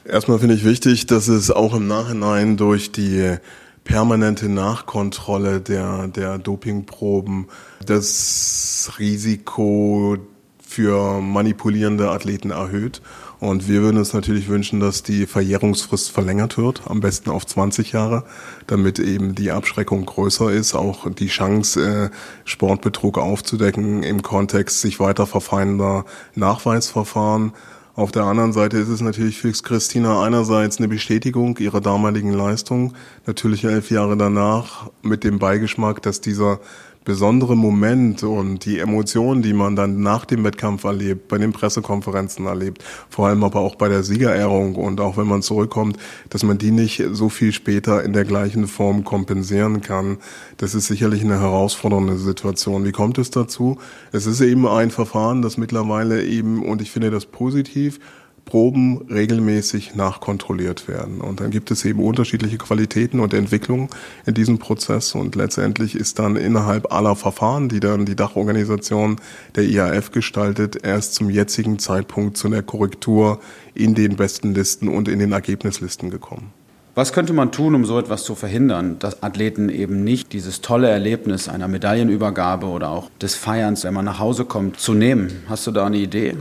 Erstmal 0.05 0.39
finde 0.39 0.55
ich 0.55 0.65
wichtig, 0.65 1.07
dass 1.07 1.27
es 1.29 1.51
auch 1.51 1.75
im 1.75 1.89
Nachhinein 1.89 2.57
durch 2.57 2.93
die 2.93 3.37
permanente 3.83 4.49
Nachkontrolle 4.49 5.61
der, 5.61 6.09
der 6.09 6.39
Dopingproben 6.39 7.47
das 7.85 8.93
Risiko 8.99 10.19
für 10.61 11.21
manipulierende 11.21 12.11
Athleten 12.11 12.51
erhöht. 12.51 13.01
Und 13.39 13.69
wir 13.69 13.83
würden 13.83 13.99
uns 13.99 14.15
natürlich 14.15 14.49
wünschen, 14.49 14.81
dass 14.81 15.03
die 15.03 15.27
Verjährungsfrist 15.27 16.11
verlängert 16.11 16.57
wird, 16.57 16.83
am 16.87 17.01
besten 17.01 17.31
auf 17.31 17.47
20 17.47 17.93
Jahre, 17.93 18.25
damit 18.67 18.99
eben 18.99 19.35
die 19.35 19.51
Abschreckung 19.51 20.07
größer 20.07 20.51
ist, 20.51 20.75
auch 20.75 21.11
die 21.11 21.27
Chance, 21.27 22.11
äh, 22.11 22.17
Sportbetrug 22.45 23.19
aufzudecken 23.19 24.03
im 24.03 24.23
Kontext 24.23 24.81
sich 24.81 25.01
weiter 25.01 25.27
verfeinernder 25.27 26.07
Nachweisverfahren. 26.35 27.53
Auf 27.95 28.13
der 28.13 28.25
anderen 28.25 28.53
Seite 28.53 28.79
ist 28.79 28.89
es 28.89 29.01
natürlich 29.01 29.39
für 29.39 29.53
Christina 29.53 30.23
einerseits 30.23 30.79
eine 30.79 30.89
Bestätigung 30.89 31.57
ihrer 31.59 31.81
damaligen 31.81 32.33
Leistung, 32.33 32.95
natürlich 33.27 33.65
elf 33.65 33.91
Jahre 33.91 34.17
danach 34.17 34.91
mit 35.03 35.25
dem 35.25 35.39
Beigeschmack, 35.39 36.03
dass 36.03 36.21
dieser 36.21 36.61
besondere 37.07 37.57
Moment 37.57 38.25
und 38.25 38.65
die 38.67 38.81
Emotionen, 38.81 39.41
die 39.41 39.55
man 39.55 39.77
dann 39.77 40.03
nach 40.03 40.27
dem 40.27 40.45
Wettkampf 40.45 40.83
erlebt, 40.85 41.29
bei 41.29 41.39
den 41.39 41.53
Pressekonferenzen 41.53 42.47
erlebt, 42.47 42.85
vor 43.09 43.29
allem 43.29 43.45
aber 43.45 43.61
auch 43.61 43.77
bei 43.77 43.89
der 43.89 44.03
Siegerehrung 44.03 44.75
und 44.75 45.01
auch 45.01 45.17
wenn 45.17 45.29
man 45.29 45.41
zurückkommt, 45.41 45.97
dass 46.31 46.43
man 46.43 46.59
die 46.59 46.73
nicht 46.73 47.03
so 47.13 47.29
viel 47.29 47.53
später 47.53 48.03
in 48.03 48.13
der 48.13 48.25
gleichen 48.25 48.67
Form 48.67 49.05
kompensieren 49.05 49.81
kann. 49.81 50.19
Das 50.57 50.75
ist 50.75 50.89
sicherlich 50.89 51.23
eine 51.23 51.41
herausfordernde 51.41 52.19
Situation. 52.19 52.85
Wie 52.85 52.93
kommt 52.93 53.19
es 53.19 53.31
dazu? 53.31 53.79
Es 54.11 54.27
ist 54.27 54.41
eben 54.41 54.67
ein 54.67 54.91
Verfahren, 54.91 55.43
das 55.43 55.57
mittlerweile 55.57 56.25
eben, 56.25 56.65
und 56.65 56.83
ich 56.83 56.91
finde 56.91 57.13
das 57.13 57.25
positiv, 57.25 58.01
Proben 58.47 59.03
regelmäßig 59.11 59.97
nachkontrolliert 59.97 60.87
werden. 60.87 61.21
Und 61.21 61.41
dann 61.41 61.51
gibt 61.51 61.73
es 61.73 61.85
eben 61.85 62.03
unterschiedliche 62.03 62.59
Qualitäten 62.59 63.19
und 63.19 63.35
Entwicklungen 63.35 63.89
in 64.25 64.35
diesem 64.35 64.59
Prozess. 64.59 65.17
Und 65.17 65.35
letztendlich 65.35 65.97
ist 65.97 66.21
dann 66.21 66.37
innerhalb 66.37 66.93
aller 66.93 67.17
Verfahren, 67.17 67.69
die 67.69 67.81
dann 67.81 68.07
die 68.07 68.15
Dachorganisation 68.15 69.17
der 69.57 69.65
IAF 69.65 70.13
gestaltet, 70.13 70.79
erst 70.85 71.15
zum 71.15 71.29
jetzigen 71.29 71.81
Zeitpunkt 71.81 72.37
zu 72.37 72.47
einer 72.47 72.63
Korrektur 72.63 73.41
in 73.75 73.95
den 73.95 74.15
besten 74.15 74.55
Listen 74.55 74.89
und 74.89 75.09
in 75.09 75.19
den 75.19 75.33
Ergebnislisten 75.33 76.11
gekommen. 76.11 76.53
Was 76.95 77.13
könnte 77.13 77.33
man 77.33 77.51
tun, 77.51 77.75
um 77.75 77.85
so 77.85 77.99
etwas 77.99 78.23
zu 78.23 78.37
verhindern, 78.37 78.99
dass 79.01 79.25
Athleten 79.25 79.69
eben 79.71 80.05
nicht 80.05 80.33
dieses 80.33 80.61
tolle 80.61 80.89
Erlebnis 80.89 81.49
einer 81.49 81.69
Medaillenübergabe 81.69 82.67
oder 82.67 82.91
auch 82.91 83.11
des 83.21 83.35
Feierns, 83.35 83.83
wenn 83.83 83.93
man 83.93 84.05
nach 84.05 84.21
Hause 84.21 84.45
kommt, 84.45 84.79
zu 84.79 84.95
nehmen? 84.95 85.43
Hast 85.49 85.67
du 85.67 85.73
da 85.73 85.85
eine 85.85 85.99
Idee? 85.99 86.37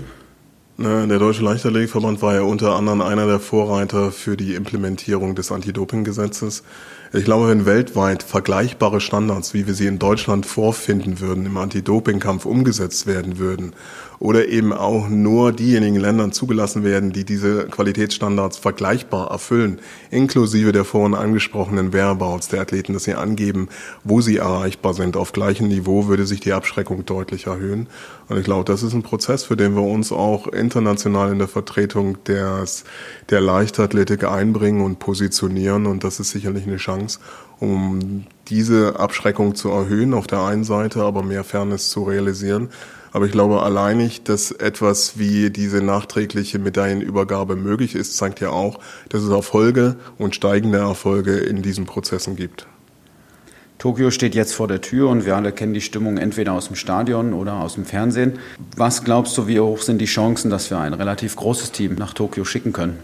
Der 0.77 1.19
Deutsche 1.19 1.41
Leichtathletikverband 1.41 2.21
war 2.21 2.35
ja 2.35 2.41
unter 2.41 2.75
anderem 2.75 2.99
einer 2.99 3.25
der 3.27 3.39
Vorreiter 3.39 4.11
für 4.11 4.35
die 4.35 4.55
Implementierung 4.55 5.33
des 5.33 5.49
Anti-Doping-Gesetzes. 5.49 6.63
Ich 7.13 7.23
glaube, 7.23 7.47
wenn 7.47 7.65
weltweit 7.65 8.23
vergleichbare 8.23 8.99
Standards, 8.99 9.53
wie 9.53 9.67
wir 9.67 9.73
sie 9.73 9.85
in 9.85 9.99
Deutschland 9.99 10.45
vorfinden 10.45 11.21
würden, 11.21 11.45
im 11.45 11.55
Anti-Doping-Kampf 11.55 12.45
umgesetzt 12.45 13.07
werden 13.07 13.37
würden 13.37 13.71
oder 14.19 14.47
eben 14.47 14.73
auch 14.73 15.09
nur 15.09 15.51
diejenigen 15.51 15.99
Ländern 15.99 16.31
zugelassen 16.31 16.83
werden, 16.83 17.11
die 17.11 17.25
diese 17.25 17.65
Qualitätsstandards 17.65 18.57
vergleichbar 18.57 19.31
erfüllen, 19.31 19.79
inklusive 20.11 20.71
der 20.71 20.85
vorhin 20.85 21.15
angesprochenen 21.15 21.93
Whereabouts 21.93 22.47
der 22.47 22.61
Athleten, 22.61 22.93
dass 22.93 23.03
sie 23.03 23.15
angeben, 23.15 23.69
wo 24.03 24.21
sie 24.21 24.37
erreichbar 24.37 24.93
sind. 24.93 25.17
Auf 25.17 25.33
gleichem 25.33 25.67
Niveau 25.67 26.07
würde 26.07 26.25
sich 26.25 26.39
die 26.39 26.53
Abschreckung 26.53 27.05
deutlich 27.05 27.47
erhöhen. 27.47 27.87
Und 28.27 28.37
ich 28.37 28.43
glaube, 28.43 28.65
das 28.65 28.83
ist 28.83 28.93
ein 28.93 29.03
Prozess, 29.03 29.43
für 29.43 29.55
den 29.55 29.75
wir 29.75 29.83
uns 29.83 30.11
auch 30.11 30.47
international 30.47 31.31
in 31.31 31.39
der 31.39 31.47
Vertretung 31.47 32.23
des, 32.23 32.85
der 33.29 33.41
Leichtathletik 33.41 34.23
einbringen 34.23 34.81
und 34.81 34.99
positionieren. 34.99 35.85
Und 35.85 36.03
das 36.03 36.19
ist 36.19 36.31
sicherlich 36.31 36.65
eine 36.65 36.77
Chance, 36.77 37.19
um 37.59 38.25
diese 38.47 38.99
Abschreckung 38.99 39.55
zu 39.55 39.69
erhöhen 39.69 40.13
auf 40.13 40.27
der 40.27 40.41
einen 40.41 40.63
Seite, 40.63 41.03
aber 41.03 41.23
mehr 41.23 41.43
Fairness 41.43 41.89
zu 41.89 42.03
realisieren. 42.03 42.69
Aber 43.15 43.27
ich 43.27 43.31
glaube, 43.31 43.63
alleinig, 43.63 44.23
dass 44.23 44.51
etwas 44.51 45.17
wie 45.17 45.49
diese 45.49 45.81
nachträgliche 45.81 46.59
Medaillenübergabe 46.59 47.55
möglich 47.55 47.95
ist, 47.95 48.17
zeigt 48.17 48.41
ja 48.41 48.49
auch, 48.49 48.77
dass 49.07 49.23
es 49.23 49.29
Erfolge 49.29 49.95
und 50.17 50.35
steigende 50.35 50.79
Erfolge 50.79 51.37
in 51.37 51.61
diesen 51.61 51.85
Prozessen 51.85 52.35
gibt. 52.35 52.67
Tokio 53.77 54.11
steht 54.11 54.35
jetzt 54.35 54.53
vor 54.53 54.67
der 54.67 54.81
Tür 54.81 55.07
und 55.07 55.25
wir 55.25 55.37
alle 55.37 55.53
kennen 55.53 55.73
die 55.73 55.79
Stimmung 55.79 56.17
entweder 56.17 56.51
aus 56.51 56.67
dem 56.67 56.75
Stadion 56.75 57.31
oder 57.31 57.53
aus 57.61 57.75
dem 57.75 57.85
Fernsehen. 57.85 58.33
Was 58.75 59.05
glaubst 59.05 59.37
du, 59.37 59.47
wie 59.47 59.61
hoch 59.61 59.81
sind 59.81 59.99
die 59.99 60.07
Chancen, 60.07 60.51
dass 60.51 60.69
wir 60.69 60.79
ein 60.79 60.93
relativ 60.93 61.37
großes 61.37 61.71
Team 61.71 61.95
nach 61.95 62.13
Tokio 62.13 62.43
schicken 62.43 62.73
können? 62.73 62.97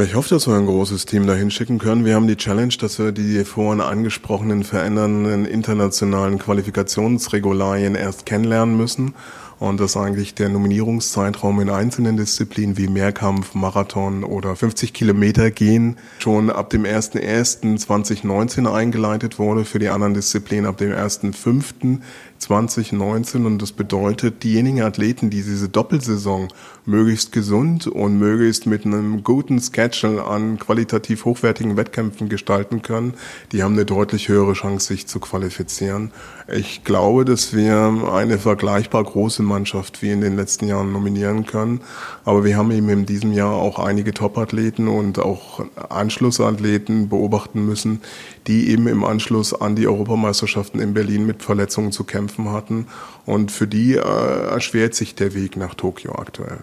Ich 0.00 0.14
hoffe, 0.14 0.28
dass 0.28 0.46
wir 0.46 0.54
ein 0.54 0.66
großes 0.66 1.06
Team 1.06 1.26
dahin 1.26 1.50
schicken 1.50 1.78
können. 1.78 2.04
Wir 2.04 2.14
haben 2.14 2.28
die 2.28 2.36
Challenge, 2.36 2.72
dass 2.78 3.00
wir 3.00 3.10
die 3.10 3.44
vorhin 3.44 3.80
angesprochenen 3.80 4.62
verändernden 4.62 5.44
internationalen 5.44 6.38
Qualifikationsregularien 6.38 7.96
erst 7.96 8.24
kennenlernen 8.24 8.76
müssen 8.76 9.14
und 9.58 9.80
dass 9.80 9.96
eigentlich 9.96 10.34
der 10.34 10.50
Nominierungszeitraum 10.50 11.58
in 11.58 11.68
einzelnen 11.68 12.16
Disziplinen 12.16 12.76
wie 12.76 12.86
Mehrkampf, 12.86 13.54
Marathon 13.54 14.22
oder 14.22 14.54
50 14.54 14.92
Kilometer 14.92 15.50
gehen 15.50 15.96
schon 16.20 16.50
ab 16.50 16.70
dem 16.70 16.84
01.01.2019 16.84 18.72
eingeleitet 18.72 19.40
wurde, 19.40 19.64
für 19.64 19.80
die 19.80 19.88
anderen 19.88 20.14
Disziplinen 20.14 20.66
ab 20.66 20.76
dem 20.76 20.92
1.05. 20.92 21.98
2019 22.38 23.46
und 23.46 23.60
das 23.60 23.72
bedeutet, 23.72 24.42
diejenigen 24.44 24.82
Athleten, 24.82 25.30
die 25.30 25.42
diese 25.42 25.68
Doppelsaison 25.68 26.48
möglichst 26.84 27.32
gesund 27.32 27.86
und 27.86 28.18
möglichst 28.18 28.66
mit 28.66 28.86
einem 28.86 29.24
guten 29.24 29.60
Schedule 29.60 30.24
an 30.24 30.58
qualitativ 30.58 31.24
hochwertigen 31.24 31.76
Wettkämpfen 31.76 32.28
gestalten 32.28 32.82
können, 32.82 33.14
die 33.52 33.62
haben 33.62 33.74
eine 33.74 33.84
deutlich 33.84 34.28
höhere 34.28 34.52
Chance, 34.52 34.86
sich 34.86 35.06
zu 35.06 35.20
qualifizieren. 35.20 36.12
Ich 36.50 36.84
glaube, 36.84 37.24
dass 37.24 37.54
wir 37.54 38.08
eine 38.12 38.38
vergleichbar 38.38 39.04
große 39.04 39.42
Mannschaft 39.42 40.00
wie 40.00 40.10
in 40.10 40.20
den 40.20 40.36
letzten 40.36 40.68
Jahren 40.68 40.92
nominieren 40.92 41.44
können, 41.44 41.80
aber 42.24 42.44
wir 42.44 42.56
haben 42.56 42.70
eben 42.70 42.88
in 42.88 43.06
diesem 43.06 43.32
Jahr 43.32 43.54
auch 43.54 43.78
einige 43.78 44.14
Topathleten 44.14 44.88
und 44.88 45.18
auch 45.18 45.60
Anschlussathleten 45.90 47.08
beobachten 47.08 47.66
müssen, 47.66 48.00
die 48.46 48.70
eben 48.70 48.86
im 48.86 49.04
Anschluss 49.04 49.52
an 49.52 49.76
die 49.76 49.86
Europameisterschaften 49.86 50.80
in 50.80 50.94
Berlin 50.94 51.26
mit 51.26 51.42
Verletzungen 51.42 51.92
zu 51.92 52.04
kämpfen 52.04 52.27
hatten. 52.52 52.86
Und 53.24 53.50
für 53.52 53.66
die 53.66 53.94
äh, 53.94 54.00
erschwert 54.00 54.94
sich 54.94 55.14
der 55.14 55.34
Weg 55.34 55.56
nach 55.56 55.74
Tokio 55.74 56.14
aktuell. 56.16 56.58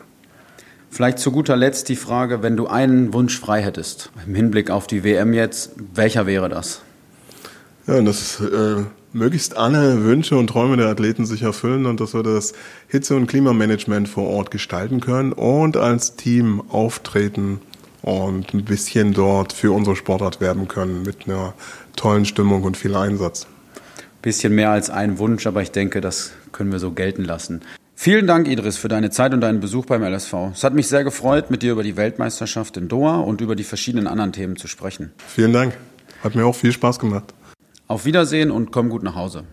Vielleicht 0.90 1.20
zu 1.20 1.32
guter 1.32 1.58
Letzt 1.58 1.90
die 1.90 1.96
Frage, 1.96 2.42
wenn 2.42 2.56
du 2.56 2.68
einen 2.68 3.14
Wunsch 3.14 3.38
frei 3.38 3.62
hättest, 3.62 4.12
im 4.26 4.34
Hinblick 4.36 4.70
auf 4.70 4.88
die 4.88 5.04
WM 5.04 5.34
jetzt, 5.34 5.72
welcher 5.94 6.26
wäre 6.26 6.48
das? 6.48 6.82
Ja, 7.88 8.02
dass 8.02 8.40
äh, 8.40 8.84
möglichst 9.12 9.58
alle 9.58 10.04
Wünsche 10.04 10.38
und 10.38 10.48
Träume 10.48 10.78
der 10.78 10.88
Athleten 10.88 11.26
sich 11.26 11.42
erfüllen 11.42 11.86
und 11.86 12.00
dass 12.00 12.14
wir 12.14 12.24
das 12.24 12.54
Hitze- 12.88 13.16
und 13.16 13.28
Klimamanagement 13.28 14.08
vor 14.08 14.28
Ort 14.30 14.52
gestalten 14.52 15.02
können 15.02 15.34
und 15.34 15.78
als 15.78 16.16
Team 16.16 16.62
auftreten 16.70 17.60
und 18.02 18.54
ein 18.54 18.64
bisschen 18.64 19.14
dort 19.14 19.52
für 19.52 19.72
unsere 19.72 19.96
Sportart 19.96 20.40
werben 20.40 20.68
können 20.68 21.04
mit 21.04 21.28
einer 21.28 21.54
tollen 21.96 22.26
Stimmung 22.26 22.64
und 22.64 22.78
viel 22.78 22.96
Einsatz. 22.96 23.48
Bisschen 24.26 24.56
mehr 24.56 24.72
als 24.72 24.90
ein 24.90 25.20
Wunsch, 25.20 25.46
aber 25.46 25.62
ich 25.62 25.70
denke, 25.70 26.02
das 26.02 26.32
können 26.52 26.72
wir 26.72 26.80
so 26.80 26.90
gelten 26.90 27.24
lassen. 27.24 27.62
Vielen 27.94 28.26
Dank, 28.26 28.48
Idris, 28.48 28.76
für 28.76 28.88
deine 28.88 29.12
Zeit 29.12 29.36
und 29.36 29.42
deinen 29.42 29.60
Besuch 29.60 29.86
beim 29.86 30.02
LSV. 30.02 30.34
Es 30.52 30.64
hat 30.64 30.74
mich 30.74 30.88
sehr 30.88 31.04
gefreut, 31.04 31.52
mit 31.52 31.62
dir 31.62 31.74
über 31.74 31.84
die 31.84 31.96
Weltmeisterschaft 31.96 32.76
in 32.76 32.88
Doha 32.88 33.20
und 33.20 33.40
über 33.40 33.56
die 33.56 33.64
verschiedenen 33.64 34.08
anderen 34.08 34.32
Themen 34.32 34.56
zu 34.56 34.68
sprechen. 34.68 35.12
Vielen 35.28 35.54
Dank. 35.54 35.78
Hat 36.24 36.34
mir 36.34 36.44
auch 36.44 36.56
viel 36.56 36.72
Spaß 36.72 36.98
gemacht. 36.98 37.36
Auf 37.86 38.06
Wiedersehen 38.06 38.50
und 38.50 38.72
komm 38.72 38.90
gut 38.90 39.04
nach 39.04 39.14
Hause. 39.14 39.44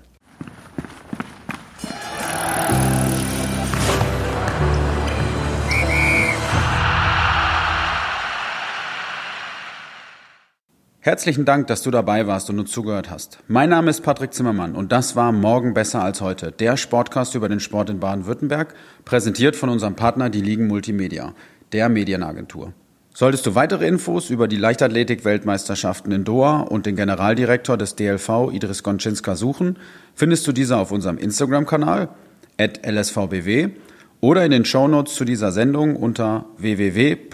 Herzlichen 11.05 11.45
Dank, 11.45 11.67
dass 11.67 11.83
du 11.83 11.91
dabei 11.91 12.29
warst 12.29 12.49
und 12.49 12.61
uns 12.61 12.71
zugehört 12.71 13.11
hast. 13.11 13.41
Mein 13.49 13.71
Name 13.71 13.91
ist 13.91 14.03
Patrick 14.05 14.33
Zimmermann 14.33 14.77
und 14.77 14.93
das 14.93 15.17
war 15.17 15.33
Morgen 15.33 15.75
besser 15.75 16.01
als 16.01 16.21
heute, 16.21 16.53
der 16.53 16.77
Sportcast 16.77 17.35
über 17.35 17.49
den 17.49 17.59
Sport 17.59 17.91
in 17.91 17.99
Baden-Württemberg, 17.99 18.73
präsentiert 19.05 19.57
von 19.57 19.69
unserem 19.69 19.97
Partner 19.97 20.31
die 20.31 20.41
Ligen 20.41 20.69
Multimedia, 20.69 21.35
der 21.73 21.89
Medienagentur. 21.89 22.73
Solltest 23.13 23.45
du 23.47 23.57
weitere 23.57 23.89
Infos 23.89 24.31
über 24.31 24.47
die 24.47 24.59
Leichtathletik-Weltmeisterschaften 24.59 26.13
in 26.13 26.23
Doha 26.23 26.61
und 26.61 26.87
den 26.87 26.95
Generaldirektor 26.95 27.77
des 27.77 27.97
DLV 27.97 28.53
Idris 28.53 28.85
Gonczynska 28.85 29.35
suchen, 29.35 29.81
findest 30.15 30.47
du 30.47 30.53
diese 30.53 30.77
auf 30.77 30.93
unserem 30.93 31.19
Instagram-Kanal 31.19 32.11
lsvbw 32.59 33.71
oder 34.21 34.45
in 34.45 34.53
den 34.53 34.65
Shownotes 34.65 35.17
zu 35.17 35.25
dieser 35.25 35.51
Sendung 35.51 35.97
unter 35.97 36.45
www.lsvbw.de 36.59 37.25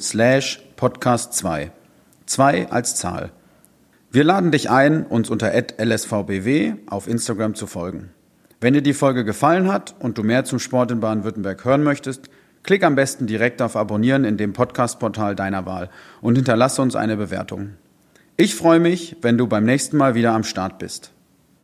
slash 0.00 0.65
podcast 0.76 1.32
2. 1.32 1.72
2 2.26 2.70
als 2.70 2.96
Zahl. 2.96 3.30
Wir 4.10 4.24
laden 4.24 4.50
dich 4.50 4.70
ein, 4.70 5.04
uns 5.06 5.30
unter 5.30 5.52
lsvbw 5.52 6.74
auf 6.86 7.08
Instagram 7.08 7.54
zu 7.54 7.66
folgen. 7.66 8.10
Wenn 8.60 8.74
dir 8.74 8.82
die 8.82 8.92
Folge 8.92 9.24
gefallen 9.24 9.72
hat 9.72 9.94
und 9.98 10.18
du 10.18 10.22
mehr 10.22 10.44
zum 10.44 10.58
Sport 10.58 10.90
in 10.90 11.00
Baden-Württemberg 11.00 11.64
hören 11.64 11.82
möchtest, 11.82 12.28
klick 12.62 12.84
am 12.84 12.94
besten 12.94 13.26
direkt 13.26 13.62
auf 13.62 13.74
Abonnieren 13.74 14.24
in 14.24 14.36
dem 14.36 14.52
Podcast-Portal 14.52 15.34
deiner 15.34 15.64
Wahl 15.64 15.88
und 16.20 16.36
hinterlasse 16.36 16.82
uns 16.82 16.94
eine 16.94 17.16
Bewertung. 17.16 17.70
Ich 18.36 18.54
freue 18.54 18.80
mich, 18.80 19.16
wenn 19.22 19.38
du 19.38 19.46
beim 19.46 19.64
nächsten 19.64 19.96
Mal 19.96 20.14
wieder 20.14 20.32
am 20.32 20.44
Start 20.44 20.78
bist. 20.78 21.12